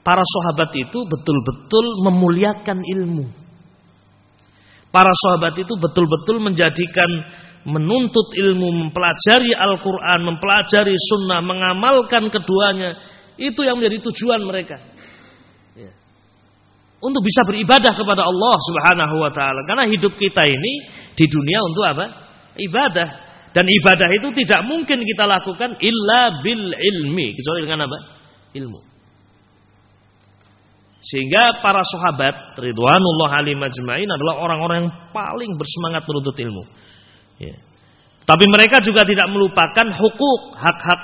Para 0.02 0.24
sahabat 0.24 0.74
itu 0.74 0.98
betul-betul 1.06 1.86
memuliakan 2.02 2.82
ilmu. 2.82 3.26
Para 4.90 5.12
sahabat 5.14 5.54
itu 5.56 5.72
betul-betul 5.78 6.42
menjadikan 6.42 7.10
menuntut 7.62 8.34
ilmu, 8.34 8.88
mempelajari 8.88 9.54
Al-Quran, 9.54 10.20
mempelajari 10.26 10.92
sunnah, 10.98 11.40
mengamalkan 11.40 12.26
keduanya. 12.28 12.98
Itu 13.38 13.62
yang 13.62 13.78
menjadi 13.78 14.02
tujuan 14.10 14.42
mereka. 14.42 14.82
Ya. 15.78 15.94
Untuk 16.98 17.22
bisa 17.22 17.46
beribadah 17.46 17.94
kepada 17.94 18.26
Allah 18.26 18.56
subhanahu 18.68 19.16
wa 19.22 19.30
ta'ala. 19.30 19.62
Karena 19.70 19.86
hidup 19.86 20.18
kita 20.18 20.42
ini 20.44 20.72
di 21.14 21.24
dunia 21.30 21.62
untuk 21.62 21.84
apa? 21.86 22.06
Ibadah. 22.58 23.31
Dan 23.52 23.68
ibadah 23.68 24.08
itu 24.16 24.32
tidak 24.44 24.64
mungkin 24.64 25.04
kita 25.04 25.28
lakukan 25.28 25.76
illa 25.80 26.40
bil 26.40 26.72
ilmi. 26.72 27.36
Kecuali 27.36 27.60
dengan 27.68 27.84
apa? 27.84 27.98
Ilmu. 28.56 28.80
Sehingga 31.02 31.60
para 31.60 31.82
sahabat 31.84 32.56
Ridwanullah 32.56 33.30
alim 33.42 33.58
majma'in 33.60 34.08
adalah 34.08 34.38
orang-orang 34.38 34.76
yang 34.86 34.92
paling 35.10 35.52
bersemangat 35.58 36.06
menuntut 36.08 36.36
ilmu. 36.38 36.64
Ya. 37.42 37.58
Tapi 38.22 38.44
mereka 38.46 38.78
juga 38.80 39.02
tidak 39.02 39.26
melupakan 39.34 39.86
hukuk, 39.98 40.54
hak-hak 40.54 41.00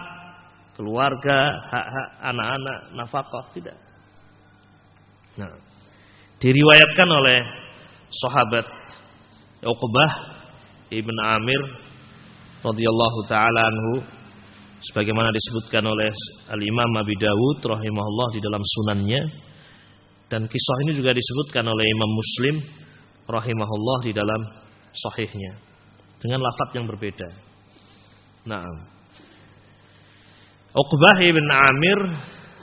keluarga, 0.79 1.51
hak-hak 1.67 2.09
anak-anak, 2.31 2.79
nafkah, 2.95 3.45
tidak. 3.51 3.75
Nah, 5.35 5.51
diriwayatkan 6.39 7.09
oleh 7.11 7.39
sahabat 8.09 8.67
Uqbah 9.67 10.11
Ibn 10.95 11.17
Amir 11.35 11.88
radhiyallahu 12.64 13.18
taala 13.31 13.61
anhu 13.62 13.92
sebagaimana 14.90 15.31
disebutkan 15.31 15.83
oleh 15.87 16.11
Al 16.51 16.61
Imam 16.62 16.90
Abi 16.99 17.14
Dawud 17.18 17.59
rahimahullah 17.62 18.29
di 18.35 18.40
dalam 18.42 18.62
sunannya 18.62 19.23
dan 20.29 20.44
kisah 20.44 20.77
ini 20.87 20.92
juga 20.99 21.14
disebutkan 21.14 21.64
oleh 21.64 21.87
Imam 21.88 22.11
Muslim 22.12 22.55
rahimahullah 23.29 23.99
di 24.05 24.12
dalam 24.12 24.40
sahihnya 24.92 25.57
dengan 26.18 26.42
lafaz 26.42 26.68
yang 26.75 26.87
berbeda. 26.90 27.29
Naam. 28.44 28.77
Uqbah 30.75 31.18
ibn 31.25 31.47
Amir 31.49 31.99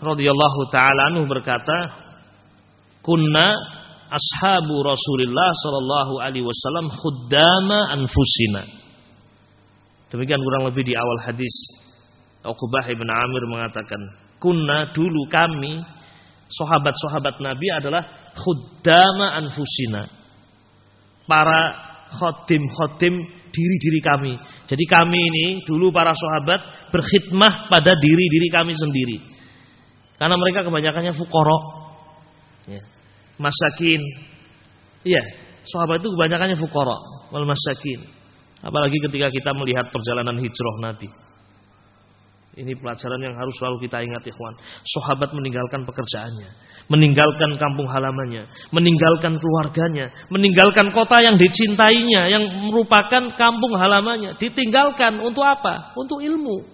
radhiyallahu 0.04 0.62
taala 0.70 1.10
anhu 1.12 1.26
berkata, 1.26 1.78
"Kunna 3.02 3.48
ashabu 4.14 4.76
Rasulillah 4.86 5.50
sallallahu 5.66 6.14
alaihi 6.22 6.46
wasallam 6.46 6.92
khuddama 6.94 7.98
anfusina." 7.98 8.85
Demikian 10.16 10.40
kurang 10.40 10.64
lebih 10.72 10.88
di 10.88 10.96
awal 10.96 11.28
hadis. 11.28 11.52
Uqbah 12.48 12.88
ibn 12.88 13.04
Amir 13.12 13.44
mengatakan, 13.52 14.00
"Kunna 14.40 14.96
dulu 14.96 15.28
kami 15.28 15.84
sahabat-sahabat 16.48 17.44
Nabi 17.44 17.68
adalah 17.68 18.32
khuddama 18.32 19.44
anfusina." 19.44 20.08
Para 21.28 21.60
khotim-khotim 22.16 23.12
diri-diri 23.52 24.00
kami. 24.00 24.34
Jadi 24.72 24.86
kami 24.88 25.20
ini 25.20 25.46
dulu 25.68 25.92
para 25.92 26.16
sahabat 26.16 26.92
berkhidmah 26.96 27.68
pada 27.68 27.92
diri-diri 28.00 28.48
kami 28.48 28.72
sendiri. 28.72 29.20
Karena 30.16 30.40
mereka 30.40 30.64
kebanyakannya 30.64 31.12
fukoro. 31.12 31.60
Ya. 32.72 32.80
Masakin. 33.36 34.00
Iya, 35.04 35.24
sahabat 35.68 36.00
itu 36.00 36.08
kebanyakannya 36.08 36.56
fukoro. 36.56 36.96
Wal 37.36 37.44
masakin. 37.44 38.25
Apalagi 38.66 38.98
ketika 38.98 39.30
kita 39.30 39.54
melihat 39.54 39.94
perjalanan 39.94 40.42
hijrah 40.42 40.76
Nabi. 40.82 41.10
Ini 42.56 42.72
pelajaran 42.80 43.20
yang 43.20 43.36
harus 43.36 43.52
selalu 43.60 43.84
kita 43.84 44.00
ingat 44.00 44.24
ikhwan. 44.24 44.56
Sahabat 44.88 45.36
meninggalkan 45.36 45.84
pekerjaannya, 45.84 46.50
meninggalkan 46.88 47.60
kampung 47.60 47.84
halamannya, 47.92 48.48
meninggalkan 48.72 49.36
keluarganya, 49.44 50.08
meninggalkan 50.32 50.88
kota 50.96 51.20
yang 51.20 51.36
dicintainya 51.36 52.32
yang 52.32 52.48
merupakan 52.72 53.28
kampung 53.36 53.76
halamannya, 53.76 54.40
ditinggalkan 54.40 55.20
untuk 55.20 55.44
apa? 55.44 55.94
Untuk 56.00 56.24
ilmu. 56.24 56.74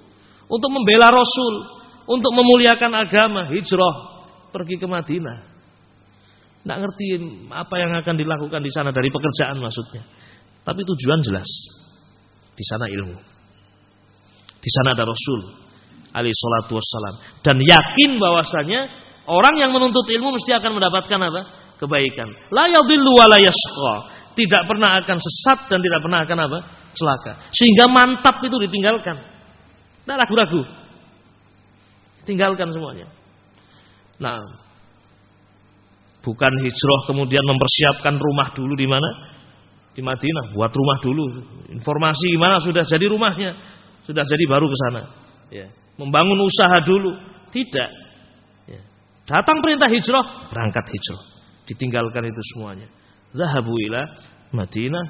untuk 0.51 0.67
membela 0.67 1.07
Rasul, 1.07 1.63
untuk 2.11 2.35
memuliakan 2.35 2.91
agama, 2.91 3.47
hijrah 3.55 3.95
pergi 4.51 4.75
ke 4.75 4.83
Madinah. 4.83 5.47
Tidak 6.61 6.77
ngerti 6.77 7.05
apa 7.55 7.75
yang 7.79 7.95
akan 8.03 8.15
dilakukan 8.19 8.59
di 8.59 8.67
sana 8.75 8.91
dari 8.91 9.07
pekerjaan 9.07 9.57
maksudnya. 9.63 10.03
Tapi 10.61 10.83
tujuan 10.83 11.23
jelas. 11.23 11.47
Di 12.61 12.65
sana 12.69 12.85
ilmu. 12.85 13.17
Di 14.61 14.69
sana 14.69 14.93
ada 14.93 15.09
Rasul 15.09 15.41
alaihi 16.13 16.37
salatu 16.37 16.77
wassalam 16.77 17.15
dan 17.41 17.57
yakin 17.57 18.21
bahwasanya 18.21 18.85
orang 19.25 19.57
yang 19.57 19.71
menuntut 19.73 20.05
ilmu 20.05 20.37
mesti 20.37 20.53
akan 20.53 20.77
mendapatkan 20.77 21.17
apa? 21.17 21.41
kebaikan. 21.81 22.29
La 22.53 22.69
yadhillu 22.69 23.09
wa 23.17 23.25
la. 23.25 23.41
Tidak 24.37 24.63
pernah 24.69 25.01
akan 25.01 25.17
sesat 25.17 25.73
dan 25.73 25.81
tidak 25.81 26.05
pernah 26.05 26.21
akan 26.21 26.37
apa? 26.45 26.59
celaka. 26.93 27.49
Sehingga 27.49 27.89
mantap 27.89 28.37
itu 28.45 28.53
ditinggalkan. 28.69 29.17
Tidak 30.05 30.15
ragu-ragu. 30.21 30.61
Tinggalkan 32.29 32.69
semuanya. 32.69 33.09
Nah, 34.21 34.37
bukan 36.21 36.53
hijrah 36.61 37.01
kemudian 37.09 37.41
mempersiapkan 37.41 38.21
rumah 38.21 38.53
dulu 38.53 38.77
di 38.77 38.85
mana? 38.85 39.09
Di 39.91 39.99
Madinah, 39.99 40.55
buat 40.55 40.71
rumah 40.71 40.97
dulu. 41.03 41.23
Informasi 41.67 42.31
gimana 42.31 42.63
sudah 42.63 42.87
jadi 42.87 43.11
rumahnya, 43.11 43.51
sudah 44.07 44.23
jadi 44.23 44.43
baru 44.47 44.71
ke 44.71 44.77
sana. 44.87 45.01
Ya. 45.51 45.67
Membangun 45.99 46.39
usaha 46.39 46.79
dulu, 46.79 47.11
tidak. 47.51 47.89
Ya. 48.71 48.81
Datang 49.27 49.59
perintah 49.59 49.91
hijrah, 49.91 50.47
berangkat 50.47 50.87
hijrah. 50.87 51.23
Ditinggalkan 51.67 52.23
itu 52.23 52.41
semuanya. 52.55 52.87
Zahabu 53.35 53.75
ila 53.87 54.03
Madinah, 54.55 55.05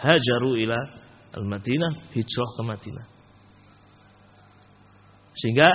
hajaru 0.00 0.56
ila 0.56 0.78
al-Madinah, 1.36 2.12
hijrah 2.16 2.50
ke 2.56 2.62
Madinah. 2.64 3.06
Sehingga 5.34 5.68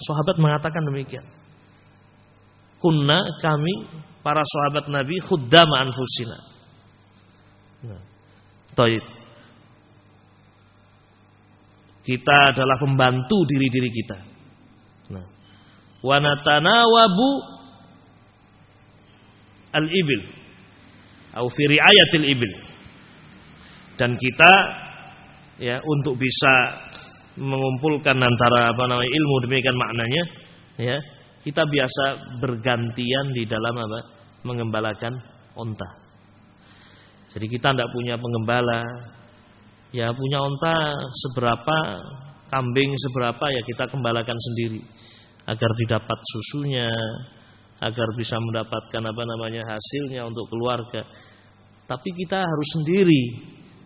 sahabat 0.00 0.36
mengatakan 0.42 0.82
demikian. 0.90 1.24
Kunna 2.82 3.22
kami 3.40 3.88
para 4.20 4.42
sahabat 4.42 4.90
Nabi 4.90 5.22
khuddama 5.22 5.86
anfusina. 5.86 6.55
Nah, 7.84 8.00
Taib. 8.72 9.04
Kita 12.06 12.54
adalah 12.54 12.78
pembantu 12.78 13.42
diri-diri 13.50 13.90
kita. 13.90 14.18
Nah, 15.10 15.26
wanatanawabu 16.06 17.28
al-ibil 19.74 20.22
atau 21.34 21.48
fi 21.50 21.62
riayatil 21.66 22.26
ibil. 22.30 22.52
Dan 23.98 24.14
kita 24.16 24.52
ya 25.60 25.82
untuk 25.82 26.16
bisa 26.16 26.54
mengumpulkan 27.36 28.16
antara 28.16 28.72
apa 28.72 28.82
namanya 28.88 29.08
ilmu 29.12 29.36
demikian 29.44 29.76
maknanya 29.76 30.22
ya 30.80 30.96
kita 31.44 31.68
biasa 31.68 32.04
bergantian 32.40 33.26
di 33.36 33.44
dalam 33.44 33.76
apa 33.76 34.00
mengembalakan 34.44 35.20
onta 35.52 36.05
jadi 37.36 37.46
kita 37.52 37.68
tidak 37.76 37.92
punya 37.92 38.16
pengembala 38.16 38.80
ya 39.92 40.08
punya 40.16 40.38
onta 40.40 40.96
seberapa 41.12 41.76
kambing 42.48 42.90
seberapa 42.96 43.44
ya 43.52 43.62
kita 43.68 43.84
kembalakan 43.92 44.38
sendiri 44.40 44.80
agar 45.46 45.70
didapat 45.76 46.18
susunya 46.32 46.88
agar 47.76 48.08
bisa 48.16 48.40
mendapatkan 48.40 49.02
apa 49.04 49.22
namanya 49.28 49.62
hasilnya 49.68 50.24
untuk 50.24 50.48
keluarga 50.48 51.04
tapi 51.84 52.08
kita 52.16 52.40
harus 52.40 52.68
sendiri 52.80 53.22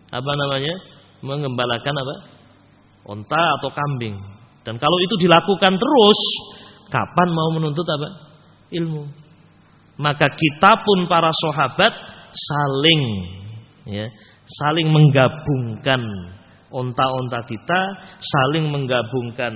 apa 0.09 0.31
namanya 0.31 0.75
mengembalakan 1.21 1.95
apa 1.99 2.15
Onta 3.01 3.43
atau 3.57 3.69
kambing. 3.73 4.13
Dan 4.61 4.77
kalau 4.77 4.97
itu 5.01 5.17
dilakukan 5.25 5.73
terus, 5.73 6.19
kapan 6.93 7.29
mau 7.33 7.49
menuntut 7.57 7.85
apa? 7.89 8.09
Ilmu. 8.69 9.03
Maka 9.97 10.29
kita 10.29 10.85
pun 10.85 11.09
para 11.09 11.33
sahabat 11.33 11.93
saling 12.31 13.03
ya, 13.87 14.07
saling 14.63 14.87
menggabungkan 14.89 16.01
onta-onta 16.71 17.39
kita, 17.45 17.79
saling 18.19 18.71
menggabungkan 18.71 19.53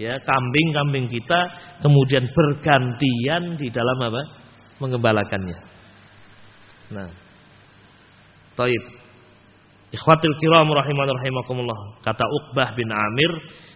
ya 0.00 0.18
kambing-kambing 0.24 1.06
kita, 1.12 1.40
kemudian 1.84 2.24
bergantian 2.32 3.60
di 3.60 3.68
dalam 3.70 3.98
apa? 4.00 4.22
mengembalakannya. 4.82 5.58
Nah, 6.90 7.08
Taib. 8.58 8.82
Ikhwatil 9.94 10.34
kiram 10.42 10.66
rahiman 10.66 11.06
rahimakumullah. 11.06 12.02
Kata 12.02 12.26
Uqbah 12.26 12.74
bin 12.74 12.90
Amir, 12.90 13.30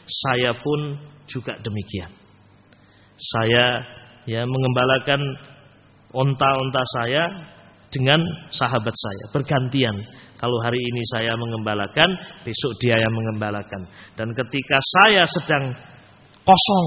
saya 0.07 0.51
pun 0.59 0.99
juga 1.31 1.55
demikian. 1.63 2.11
Saya 3.15 3.87
ya 4.27 4.43
mengembalakan 4.43 5.23
onta-onta 6.11 6.83
saya 6.99 7.23
dengan 7.89 8.21
sahabat 8.53 8.93
saya 8.93 9.25
bergantian. 9.33 9.97
Kalau 10.37 10.61
hari 10.63 10.79
ini 10.79 11.03
saya 11.09 11.35
mengembalakan, 11.35 12.09
besok 12.45 12.77
dia 12.79 13.01
yang 13.01 13.11
mengembalakan. 13.11 13.89
Dan 14.15 14.31
ketika 14.37 14.79
saya 14.79 15.25
sedang 15.27 15.73
kosong, 16.45 16.87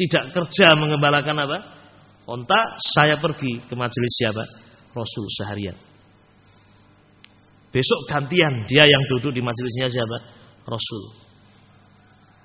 tidak 0.00 0.32
kerja 0.32 0.74
mengembalakan 0.74 1.36
apa? 1.44 1.58
Onta, 2.28 2.60
saya 2.96 3.16
pergi 3.20 3.62
ke 3.68 3.74
majelis 3.76 4.12
siapa? 4.20 4.44
Rasul 4.92 5.26
seharian. 5.38 5.76
Besok 7.68 8.00
gantian 8.08 8.64
dia 8.64 8.88
yang 8.88 9.02
duduk 9.12 9.32
di 9.32 9.44
majelisnya 9.44 9.92
siapa? 9.92 10.16
Rasul. 10.64 11.28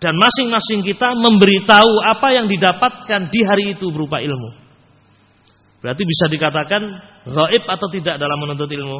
Dan 0.03 0.19
masing-masing 0.19 0.83
kita 0.83 1.15
memberitahu 1.15 1.91
apa 2.11 2.35
yang 2.35 2.51
didapatkan 2.51 3.31
di 3.31 3.39
hari 3.47 3.65
itu 3.71 3.87
berupa 3.87 4.19
ilmu. 4.19 4.62
Berarti 5.83 6.03
bisa 6.07 6.25
dikatakan 6.31 6.81
gaib 7.27 7.63
atau 7.67 7.87
tidak 7.91 8.15
dalam 8.15 8.39
menuntut 8.39 8.71
ilmu? 8.71 8.99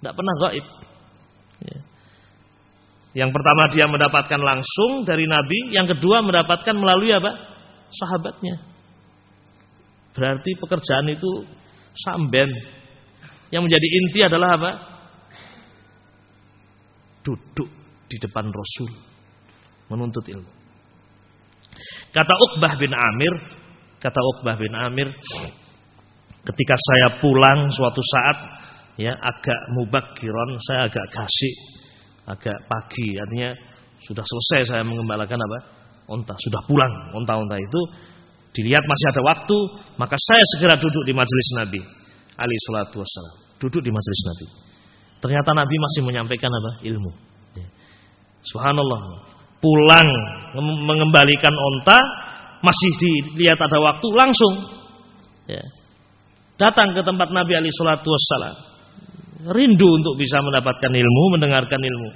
Tidak 0.00 0.14
pernah 0.16 0.34
gaib. 0.48 0.66
Ya. 1.68 1.78
Yang 3.12 3.30
pertama 3.36 3.68
dia 3.68 3.84
mendapatkan 3.84 4.40
langsung 4.40 5.04
dari 5.04 5.28
Nabi, 5.28 5.76
yang 5.76 5.84
kedua 5.84 6.24
mendapatkan 6.24 6.72
melalui 6.72 7.12
apa? 7.12 7.36
Sahabatnya. 7.92 8.56
Berarti 10.16 10.56
pekerjaan 10.56 11.12
itu 11.12 11.44
samben. 12.08 12.48
Yang 13.52 13.62
menjadi 13.68 13.88
inti 14.00 14.20
adalah 14.24 14.56
apa? 14.56 14.70
duduk 17.22 17.70
di 18.10 18.16
depan 18.18 18.50
Rasul 18.50 18.90
menuntut 19.88 20.26
ilmu. 20.26 20.52
Kata 22.12 22.34
Uqbah 22.50 22.76
bin 22.76 22.92
Amir, 22.92 23.34
kata 24.02 24.20
Uqbah 24.36 24.58
bin 24.60 24.74
Amir, 24.76 25.08
ketika 26.42 26.74
saya 26.74 27.08
pulang 27.22 27.70
suatu 27.70 28.02
saat 28.02 28.36
ya 28.98 29.14
agak 29.14 29.60
mubakiron, 29.78 30.58
saya 30.66 30.90
agak 30.90 31.06
kasih, 31.10 31.54
agak 32.26 32.58
pagi, 32.66 33.18
artinya 33.18 33.54
sudah 34.02 34.24
selesai 34.26 34.74
saya 34.74 34.82
mengembalakan 34.82 35.38
apa? 35.38 35.58
Onta, 36.10 36.34
sudah 36.34 36.60
pulang 36.66 37.14
onta-onta 37.14 37.56
itu 37.56 37.80
dilihat 38.52 38.82
masih 38.84 39.06
ada 39.14 39.22
waktu, 39.22 39.58
maka 39.96 40.18
saya 40.18 40.44
segera 40.56 40.74
duduk 40.76 41.06
di 41.06 41.14
majelis 41.14 41.48
Nabi 41.56 41.80
Ali 42.36 42.56
salatu 42.68 43.00
wassalam. 43.00 43.36
Duduk 43.60 43.80
di 43.84 43.92
majelis 43.92 44.20
Nabi. 44.26 44.46
Ternyata 45.22 45.50
Nabi 45.54 45.76
masih 45.78 46.00
menyampaikan 46.02 46.50
apa? 46.50 46.82
Ilmu. 46.82 47.12
Ya. 47.54 47.68
Subhanallah. 48.50 49.30
Pulang 49.62 50.08
mengembalikan 50.58 51.54
onta, 51.54 51.94
masih 52.66 52.90
dilihat 52.98 53.62
ada 53.62 53.78
waktu, 53.78 54.06
langsung. 54.10 54.54
Ya. 55.46 55.62
Datang 56.62 56.94
ke 56.94 57.02
tempat 57.02 57.34
Nabi 57.34 57.58
Ali 57.58 57.74
Shallallahu 57.74 58.06
Wasallam. 58.06 58.56
Rindu 59.50 59.88
untuk 59.98 60.14
bisa 60.14 60.38
mendapatkan 60.38 60.94
ilmu, 60.94 61.24
mendengarkan 61.34 61.82
ilmu. 61.82 62.10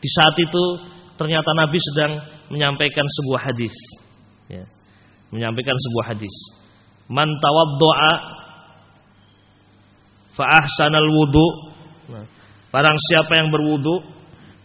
Di 0.00 0.08
saat 0.08 0.32
itu 0.40 0.64
ternyata 1.20 1.52
Nabi 1.52 1.76
sedang 1.92 2.12
menyampaikan 2.48 3.04
sebuah 3.04 3.52
hadis. 3.52 3.76
Ya. 4.48 4.64
Menyampaikan 5.28 5.76
sebuah 5.76 6.16
hadis. 6.16 6.32
Man 7.12 7.28
tawaddo'a 7.28 8.12
fa 10.32 10.44
ahsanal 10.64 11.12
wudu 11.12 11.74
Nah, 12.04 12.24
barang 12.68 12.98
siapa 13.12 13.32
yang 13.40 13.48
berwudu, 13.48 14.04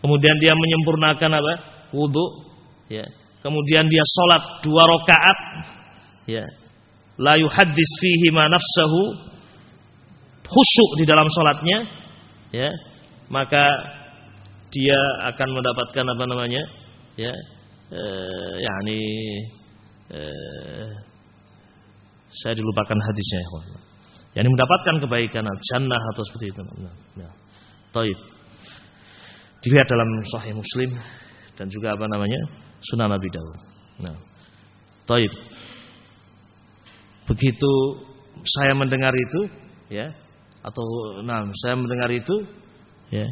kemudian 0.04 0.36
dia 0.44 0.52
menyempurnakan 0.56 1.40
apa? 1.40 1.54
Wudu, 1.96 2.26
ya. 2.92 3.08
Kemudian 3.40 3.88
dia 3.88 4.04
sholat 4.04 4.44
dua 4.60 4.84
rakaat, 4.84 5.40
ya. 6.28 6.44
La 7.20 7.36
yuhaddis 7.36 7.92
fihi 8.00 8.32
ma 8.32 8.48
nafsahu 8.48 9.02
khusyuk 10.48 10.92
di 10.98 11.06
dalam 11.06 11.28
sholatnya, 11.28 11.78
ya. 12.56 12.72
Maka 13.30 13.64
dia 14.74 14.98
akan 15.30 15.50
mendapatkan 15.54 16.06
apa 16.08 16.24
namanya? 16.26 16.64
Ya. 17.20 17.34
Eh, 17.90 18.54
yakni 18.62 19.02
eh, 20.14 20.90
saya 22.30 22.54
dilupakan 22.54 22.94
hadisnya 22.94 23.42
ya 23.42 23.50
yang 24.38 24.54
mendapatkan 24.54 24.96
kebaikan 25.02 25.46
jannah 25.74 26.02
atau 26.14 26.22
seperti 26.22 26.54
itu. 26.54 26.62
Nah, 26.62 26.96
nah. 27.18 27.32
Taib. 27.90 28.18
Dilihat 29.66 29.88
dalam 29.90 30.10
Sahih 30.30 30.54
Muslim 30.54 30.90
dan 31.58 31.68
juga 31.68 31.98
apa 31.98 32.06
namanya 32.06 32.40
Sunan 32.94 33.10
Abi 33.10 33.28
Dawud. 33.34 33.60
Nah. 34.06 34.18
Taib. 35.10 35.34
Begitu 37.30 37.72
saya 38.44 38.74
mendengar 38.74 39.14
itu, 39.14 39.42
ya, 39.94 40.10
atau 40.66 40.86
nah, 41.22 41.46
saya 41.64 41.78
mendengar 41.78 42.10
itu, 42.10 42.36
ya, 43.14 43.28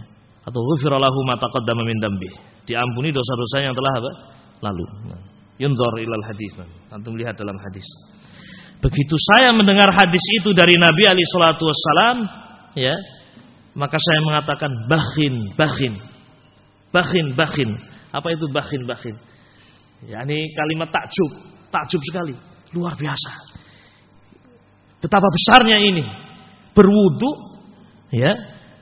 atau 0.45 0.59
ghufirallahu 0.61 1.19
ma 1.27 1.35
taqaddama 1.35 1.83
min 1.83 1.97
dambi. 1.99 2.29
Diampuni 2.67 3.11
dosa-dosa 3.11 3.63
yang 3.63 3.73
telah 3.73 3.93
apa? 3.99 4.11
lalu. 4.61 4.85
Nah. 5.09 5.21
Ilal 5.57 6.25
hadis. 6.25 6.53
Nah. 6.57 6.69
Antum 6.93 7.17
lihat 7.17 7.37
dalam 7.37 7.57
hadis. 7.57 7.85
Begitu 8.77 9.15
saya 9.33 9.49
mendengar 9.57 9.89
hadis 9.89 10.21
itu 10.37 10.53
dari 10.53 10.77
Nabi 10.77 11.03
Ali 11.09 11.25
Shallallahu 11.25 11.65
Wasallam, 11.65 12.17
ya, 12.77 12.93
maka 13.73 13.97
saya 13.97 14.19
mengatakan 14.21 14.71
bahin, 14.85 15.35
bahin, 15.57 15.93
bahin, 16.93 17.27
bahin. 17.33 17.69
Apa 18.13 18.37
itu 18.37 18.45
bahin, 18.53 18.85
bahin? 18.85 19.15
Ya, 20.05 20.21
ini 20.29 20.53
kalimat 20.53 20.93
takjub, 20.93 21.31
takjub 21.73 22.01
sekali, 22.05 22.37
luar 22.77 22.93
biasa. 22.93 23.56
Betapa 24.97 25.27
besarnya 25.29 25.77
ini 25.77 26.03
berwudu, 26.73 27.31
ya, 28.13 28.33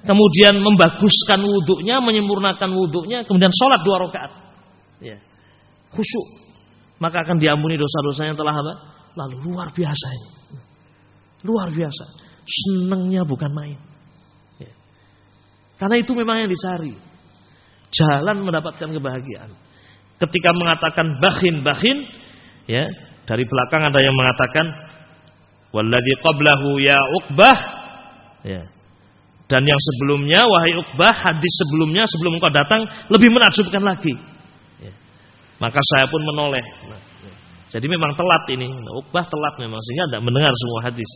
kemudian 0.07 0.59
membaguskan 0.59 1.43
wuduknya, 1.43 1.99
menyempurnakan 1.99 2.69
wuduknya, 2.71 3.27
kemudian 3.27 3.51
sholat 3.51 3.83
dua 3.83 3.97
rakaat, 4.07 4.31
ya, 5.03 5.19
khusyuk, 5.91 6.27
maka 6.99 7.27
akan 7.27 7.37
diampuni 7.39 7.75
dosa-dosanya 7.75 8.35
telah 8.39 8.55
apa? 8.55 8.73
Lalu 9.15 9.35
luar 9.51 9.71
biasa 9.71 10.07
ini. 10.11 10.29
Luar 11.43 11.67
biasa. 11.71 12.05
Senangnya 12.45 13.23
bukan 13.27 13.51
main. 13.51 13.79
Ya. 14.59 14.73
Karena 15.79 15.95
itu 15.99 16.11
memang 16.15 16.43
yang 16.43 16.51
dicari. 16.51 16.95
Jalan 17.91 18.43
mendapatkan 18.43 18.91
kebahagiaan. 18.91 19.51
Ketika 20.19 20.49
mengatakan 20.55 21.19
bahin 21.19 21.63
bahin, 21.63 21.97
ya 22.67 22.87
dari 23.27 23.43
belakang 23.43 23.83
ada 23.87 23.99
yang 23.99 24.15
mengatakan 24.15 24.65
walladzi 25.75 26.13
qablahu 26.23 26.79
ya 26.79 26.95
Uqbah, 27.19 27.57
ya. 28.47 28.63
Dan 29.45 29.61
yang 29.67 29.77
sebelumnya 29.77 30.41
wahai 30.47 30.73
Uqbah, 30.73 31.13
hadis 31.13 31.53
sebelumnya 31.61 32.07
sebelum 32.09 32.39
engkau 32.39 32.49
datang 32.49 32.81
lebih 33.13 33.29
menakjubkan 33.29 33.83
lagi. 33.83 34.15
Ya. 34.81 34.93
Maka 35.61 35.77
saya 35.83 36.09
pun 36.09 36.23
menoleh. 36.25 36.65
Nah, 36.89 37.01
jadi 37.69 37.85
memang 37.85 38.17
telat 38.17 38.49
ini. 38.55 38.65
Uqbah 39.05 39.27
telat 39.29 39.55
memang 39.61 39.77
sehingga 39.85 40.09
tidak 40.09 40.23
mendengar 40.25 40.53
semua 40.57 40.79
hadis. 40.89 41.11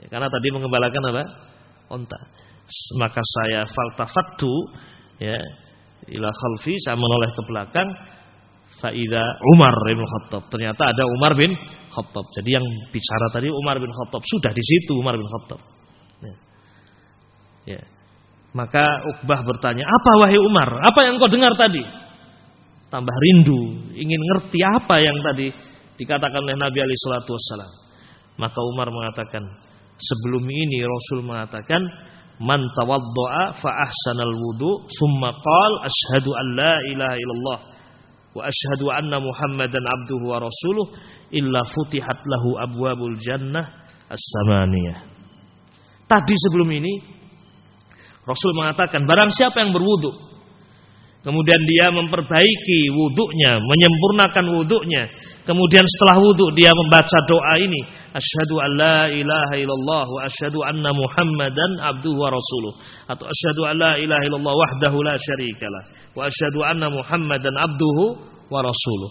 Ya, 0.00 0.06
karena 0.08 0.32
tadi 0.32 0.48
mengembalakan 0.48 1.02
apa? 1.12 1.24
Onta. 1.92 2.20
Maka 3.00 3.20
saya 3.20 3.66
faltafattu 3.66 4.52
ya 5.18 5.36
ila 6.08 6.28
khalfi 6.30 6.76
saya 6.84 6.96
menoleh 6.96 7.30
ke 7.32 7.42
belakang 7.48 7.88
faida 8.78 9.22
Umar 9.54 9.74
bin 9.86 9.98
Khattab. 10.02 10.46
Ternyata 10.50 10.94
ada 10.94 11.04
Umar 11.06 11.34
bin 11.34 11.52
Khattab. 11.90 12.26
Jadi 12.34 12.50
yang 12.54 12.66
bicara 12.94 13.26
tadi 13.34 13.50
Umar 13.50 13.82
bin 13.82 13.90
Khattab 13.90 14.22
sudah 14.22 14.50
di 14.54 14.62
situ 14.62 14.98
Umar 14.98 15.18
bin 15.18 15.26
Khattab. 15.26 15.60
Ya. 16.22 16.34
ya. 17.76 17.80
Maka 18.54 19.04
Uqbah 19.04 19.44
bertanya, 19.44 19.84
"Apa 19.84 20.10
wahai 20.24 20.40
Umar? 20.40 20.80
Apa 20.80 21.04
yang 21.04 21.20
kau 21.20 21.28
dengar 21.28 21.52
tadi?" 21.58 21.84
Tambah 22.88 23.12
rindu, 23.12 23.92
ingin 23.92 24.16
ngerti 24.16 24.64
apa 24.64 24.96
yang 25.04 25.20
tadi 25.20 25.52
dikatakan 26.00 26.40
oleh 26.40 26.56
Nabi 26.56 26.80
alaihi 26.80 26.96
salatu. 27.04 27.36
Maka 28.40 28.56
Umar 28.64 28.88
mengatakan, 28.88 29.44
sebelum 30.00 30.48
ini 30.48 30.80
Rasul 30.80 31.20
mengatakan, 31.20 31.84
"Man 32.40 32.64
tawaddaa 32.72 33.60
fa 33.60 33.70
ahsanal 33.84 34.32
wudu, 34.32 34.88
summa 34.88 35.36
qala 35.36 35.84
asyhadu 35.84 36.32
an 36.32 36.46
la 36.56 36.74
ilaha 36.88 37.16
illallah 37.20 37.58
wa 38.36 38.42
asyhadu 38.44 38.92
anna 38.92 39.20
Muhammadan 39.22 39.84
abduhu 39.84 40.28
wa 40.28 40.38
rasuluh 40.42 40.86
illa 41.32 41.64
futihat 41.64 42.24
lahu 42.28 42.60
abwabul 42.60 43.16
jannah 43.20 43.88
as-samaniyah." 44.08 45.08
Tadi 46.08 46.34
sebelum 46.48 46.68
ini 46.72 47.16
Rasul 48.28 48.52
mengatakan, 48.52 49.08
barang 49.08 49.32
siapa 49.32 49.64
yang 49.64 49.72
berwudu 49.72 50.27
Kemudian 51.18 51.58
dia 51.66 51.90
memperbaiki 51.90 52.94
wuduknya, 52.94 53.58
menyempurnakan 53.58 54.54
wuduknya. 54.54 55.10
Kemudian 55.42 55.82
setelah 55.82 56.22
wuduk 56.22 56.54
dia 56.54 56.70
membaca 56.70 57.18
doa 57.26 57.58
ini. 57.58 57.82
Asyhadu 58.14 58.62
an 58.62 58.70
la 58.78 58.98
ilaha 59.10 59.54
illallah 59.58 60.04
wa 60.06 60.20
asyhadu 60.28 60.62
anna 60.62 60.94
muhammadan 60.94 61.72
abduhu 61.82 62.22
wa 62.22 62.30
rasuluh. 62.30 62.72
Atau 63.10 63.26
asyhadu 63.26 63.66
an 63.66 63.74
la 63.82 63.92
ilaha 63.98 64.22
illallah 64.30 64.54
wahdahu 64.54 65.02
la 65.02 65.18
syarikalah. 65.18 65.82
Wa 66.14 66.30
asyhadu 66.30 66.62
anna 66.62 66.86
muhammadan 66.86 67.56
abduhu 67.56 68.04
wa 68.54 68.60
rasuluh. 68.62 69.10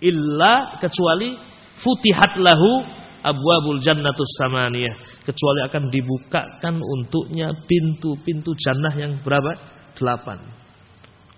Illa 0.00 0.80
kecuali 0.80 1.36
futihat 1.76 2.40
lahu 2.40 2.88
abwabul 3.20 3.84
jannatus 3.84 4.30
samaniyah. 4.40 5.28
Kecuali 5.28 5.60
akan 5.68 5.92
dibukakan 5.92 6.74
untuknya 6.80 7.52
pintu-pintu 7.68 8.56
jannah 8.56 8.96
yang 8.96 9.20
berapa? 9.20 9.60
Delapan. 9.92 10.63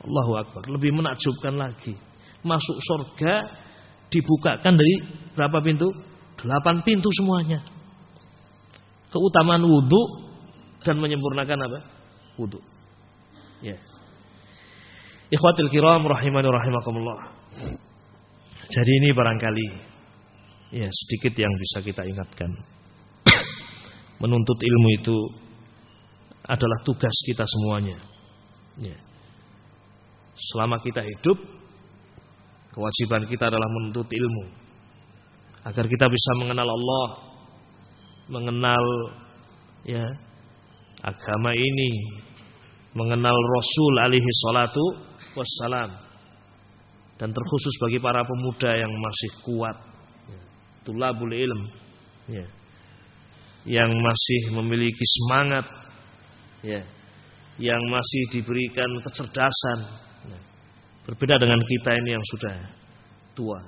Allahu 0.06 0.32
Akbar. 0.38 0.62
Lebih 0.70 0.94
menakjubkan 0.94 1.58
lagi. 1.58 1.98
Masuk 2.46 2.78
surga 2.78 3.42
dibukakan 4.08 4.78
dari 4.78 4.94
berapa 5.34 5.58
pintu? 5.60 5.90
Delapan 6.38 6.84
pintu 6.86 7.10
semuanya. 7.10 7.64
Keutamaan 9.10 9.66
wudhu 9.66 10.02
dan 10.86 11.02
menyempurnakan 11.02 11.58
apa? 11.66 11.80
Wudhu. 12.38 12.60
Ya. 13.64 13.76
Ikhwatil 15.32 15.72
kiram 15.72 16.06
rahimani 16.06 16.46
rahimakumullah. 16.46 17.34
Jadi 18.66 18.92
ini 19.02 19.10
barangkali 19.10 19.66
ya 20.76 20.86
sedikit 20.90 21.34
yang 21.34 21.50
bisa 21.56 21.78
kita 21.82 22.02
ingatkan. 22.06 22.50
Menuntut 24.22 24.58
ilmu 24.62 24.88
itu 25.02 25.16
adalah 26.46 26.78
tugas 26.86 27.16
kita 27.26 27.42
semuanya. 27.42 27.98
Ya. 28.78 29.05
Selama 30.36 30.76
kita 30.84 31.00
hidup, 31.00 31.40
kewajiban 32.76 33.24
kita 33.24 33.48
adalah 33.48 33.68
menuntut 33.72 34.04
ilmu. 34.04 34.44
Agar 35.64 35.88
kita 35.88 36.06
bisa 36.06 36.30
mengenal 36.38 36.68
Allah, 36.68 37.06
mengenal 38.28 38.84
ya 39.88 40.04
agama 41.00 41.56
ini, 41.56 41.90
mengenal 42.92 43.34
Rasul 43.34 43.94
alaihi 44.04 44.30
salatu 44.44 44.84
wassalam. 45.32 45.90
Dan 47.16 47.32
terkhusus 47.32 47.74
bagi 47.80 47.96
para 47.96 48.20
pemuda 48.28 48.76
yang 48.76 48.92
masih 48.92 49.30
kuat, 49.40 49.76
ya, 50.28 50.40
tulabul 50.84 51.32
ilm, 51.32 51.60
ya, 52.28 52.44
yang 53.64 53.88
masih 53.88 54.52
memiliki 54.52 55.00
semangat, 55.00 55.64
ya, 56.60 56.84
yang 57.56 57.80
masih 57.88 58.22
diberikan 58.36 59.00
kecerdasan, 59.00 59.78
Berbeda 61.06 61.38
dengan 61.38 61.62
kita 61.62 61.94
ini 62.02 62.18
yang 62.18 62.24
sudah 62.34 62.54
tua. 63.38 63.58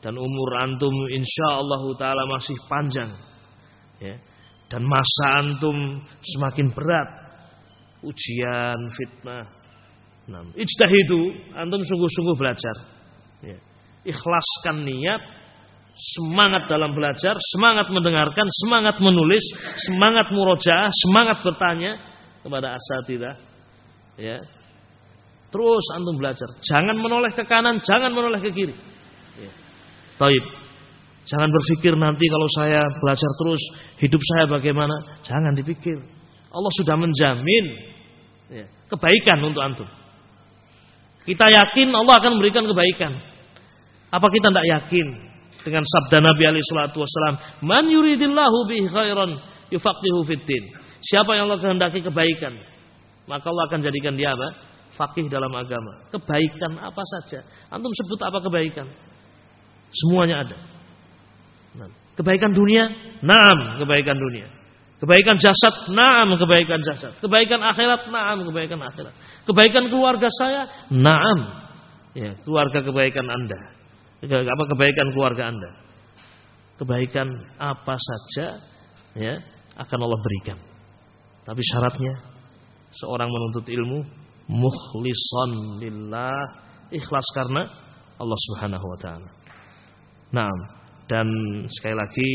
Dan 0.00 0.16
umur 0.16 0.48
antum 0.60 0.92
insya 1.12 1.56
Allah 1.56 1.82
taala 1.96 2.24
masih 2.28 2.56
panjang. 2.68 3.10
Ya. 4.00 4.16
Dan 4.68 4.84
masa 4.84 5.40
antum 5.40 6.04
semakin 6.20 6.68
berat. 6.72 7.08
Ujian, 8.00 8.80
fitnah. 8.96 9.44
Nah, 10.28 10.40
itu 10.56 11.20
antum 11.56 11.80
sungguh-sungguh 11.84 12.36
belajar. 12.36 12.76
Ya. 13.40 13.56
Ikhlaskan 14.04 14.84
niat, 14.84 15.20
semangat 16.16 16.68
dalam 16.68 16.96
belajar, 16.96 17.36
semangat 17.56 17.92
mendengarkan, 17.92 18.48
semangat 18.64 18.96
menulis, 19.00 19.44
semangat 19.88 20.32
murojaah, 20.32 20.88
semangat 20.88 21.44
bertanya 21.44 22.00
kepada 22.40 22.76
asatidah. 22.76 23.36
Ya, 24.16 24.40
Terus 25.50 25.84
antum 25.98 26.14
belajar. 26.14 26.46
Jangan 26.62 26.94
menoleh 26.94 27.34
ke 27.34 27.42
kanan, 27.42 27.82
jangan 27.82 28.14
menoleh 28.14 28.38
ke 28.38 28.50
kiri. 28.54 28.74
Ya. 29.38 29.50
Taib. 30.18 30.44
Jangan 31.26 31.50
berpikir 31.50 31.94
nanti 31.98 32.26
kalau 32.26 32.48
saya 32.54 32.80
belajar 33.02 33.30
terus 33.38 33.62
hidup 33.98 34.22
saya 34.34 34.44
bagaimana. 34.46 34.94
Jangan 35.26 35.54
dipikir. 35.58 35.98
Allah 36.50 36.72
sudah 36.82 36.96
menjamin 36.98 37.64
ya, 38.50 38.66
kebaikan 38.90 39.38
untuk 39.42 39.62
antum. 39.62 39.86
Kita 41.22 41.46
yakin 41.46 41.94
Allah 41.94 42.14
akan 42.18 42.30
memberikan 42.38 42.66
kebaikan. 42.66 43.12
Apa 44.10 44.26
kita 44.34 44.50
tidak 44.50 44.66
yakin 44.66 45.06
dengan 45.62 45.84
sabda 45.86 46.18
Nabi 46.18 46.42
alaihi 46.50 46.66
salatu 46.66 47.04
wasallam, 47.04 47.36
"Man 47.62 47.86
yuridillahu 47.86 48.66
bihi 48.66 48.90
khairan 48.90 49.38
yufaqihu 49.70 50.26
fiddin." 50.26 50.74
Siapa 51.00 51.38
yang 51.38 51.46
Allah 51.46 51.62
kehendaki 51.62 52.02
kebaikan, 52.02 52.58
maka 53.30 53.46
Allah 53.46 53.64
akan 53.70 53.80
jadikan 53.86 54.18
dia 54.18 54.34
apa? 54.34 54.69
Fakih 54.94 55.26
dalam 55.30 55.50
agama. 55.54 56.08
Kebaikan 56.10 56.78
apa 56.78 57.02
saja. 57.18 57.44
Antum 57.70 57.90
sebut 57.92 58.20
apa 58.22 58.38
kebaikan? 58.42 58.86
Semuanya 59.90 60.46
ada. 60.46 60.58
Kebaikan 62.18 62.52
dunia, 62.52 62.90
naam 63.24 63.80
kebaikan 63.80 64.18
dunia. 64.18 64.50
Kebaikan 65.00 65.40
jasad, 65.40 65.96
naam 65.96 66.36
kebaikan 66.36 66.84
jasad. 66.84 67.16
Kebaikan 67.24 67.64
akhirat, 67.64 68.12
naam 68.12 68.44
kebaikan 68.44 68.76
akhirat. 68.84 69.14
Kebaikan 69.48 69.88
keluarga 69.88 70.28
saya, 70.28 70.68
naam. 70.92 71.38
ya, 72.12 72.36
keluarga 72.44 72.84
kebaikan 72.84 73.24
Anda. 73.24 73.60
Apa 74.28 74.64
kebaikan 74.76 75.16
keluarga 75.16 75.48
Anda? 75.48 75.70
Kebaikan 76.76 77.28
apa 77.56 77.96
saja 77.96 78.60
ya 79.16 79.40
akan 79.80 79.98
Allah 80.04 80.20
berikan. 80.20 80.58
Tapi 81.48 81.60
syaratnya 81.64 82.20
seorang 83.00 83.32
menuntut 83.32 83.64
ilmu 83.64 84.04
mukhlishan 84.50 85.78
lillah, 85.78 86.34
ikhlas 86.90 87.26
karena 87.38 87.62
Allah 88.18 88.38
Subhanahu 88.50 88.82
wa 88.82 88.98
taala. 88.98 89.30
Nah, 90.34 90.50
dan 91.06 91.26
sekali 91.70 91.94
lagi 91.94 92.32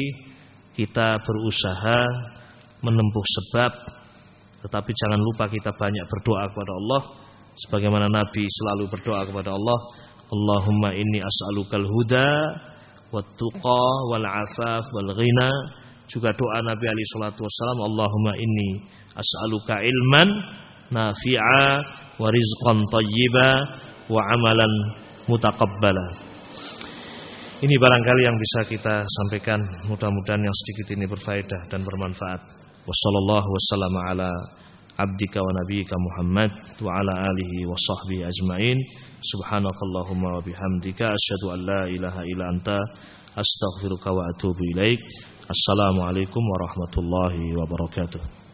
kita 0.76 1.20
berusaha 1.24 2.00
menempuh 2.84 3.26
sebab 3.28 3.72
tetapi 4.66 4.92
jangan 4.98 5.22
lupa 5.22 5.46
kita 5.46 5.70
banyak 5.78 6.06
berdoa 6.10 6.50
kepada 6.50 6.72
Allah. 6.74 7.02
Sebagaimana 7.56 8.10
Nabi 8.10 8.44
selalu 8.50 8.90
berdoa 8.92 9.24
kepada 9.30 9.54
Allah 9.54 9.80
Allahumma 10.26 10.90
inni 10.92 11.22
as'alukal 11.22 11.86
huda 11.86 12.30
wat 13.14 13.30
tuqa 13.38 13.86
wal 14.10 14.26
afaf 14.26 14.84
wal 14.90 15.14
ghina. 15.14 15.50
Juga 16.10 16.34
doa 16.34 16.66
Nabi 16.66 16.86
alaihi 16.90 17.10
salatu 17.14 17.46
wasallam 17.46 17.80
Allahumma 17.94 18.34
inni 18.42 18.90
as'aluka 19.14 19.86
ilman 19.86 20.30
nafi'a 20.90 21.70
wa 22.20 22.28
rizqan 22.32 22.78
thayyiba 22.92 23.48
wa 24.12 24.22
amalan 24.34 24.74
mutaqabbala 25.28 26.08
ini 27.64 27.76
barangkali 27.80 28.22
yang 28.28 28.38
bisa 28.38 28.60
kita 28.68 29.08
sampaikan 29.08 29.60
mudah-mudahan 29.88 30.44
yang 30.44 30.56
sedikit 30.66 30.96
ini 31.00 31.08
berfaedah 31.08 31.72
dan 31.72 31.88
bermanfaat 31.88 32.56
Wassallallahu 32.86 33.50
wassalamu 33.50 33.98
ala 33.98 34.30
abdika 35.02 35.42
wa 35.42 35.52
nabiyyika 35.58 35.98
Muhammad 35.98 36.54
wa 36.78 37.02
ala 37.02 37.34
alihi 37.34 37.66
wa 37.66 37.74
sahbihi 37.74 38.22
ajmain. 38.30 38.78
Subhanakallahumma 39.26 40.38
wa 40.38 40.42
bihamdika 40.46 41.10
asyhadu 41.10 41.58
an 41.58 41.60
la 41.66 41.82
ilaha 41.90 42.22
illa 42.30 42.46
anta 42.54 42.78
astaghfiruka 43.34 44.14
wa 44.14 44.22
atubu 44.38 44.62
ilaik. 44.78 45.02
Assalamualaikum 45.50 46.46
warahmatullahi 46.46 47.58
wabarakatuh. 47.58 48.45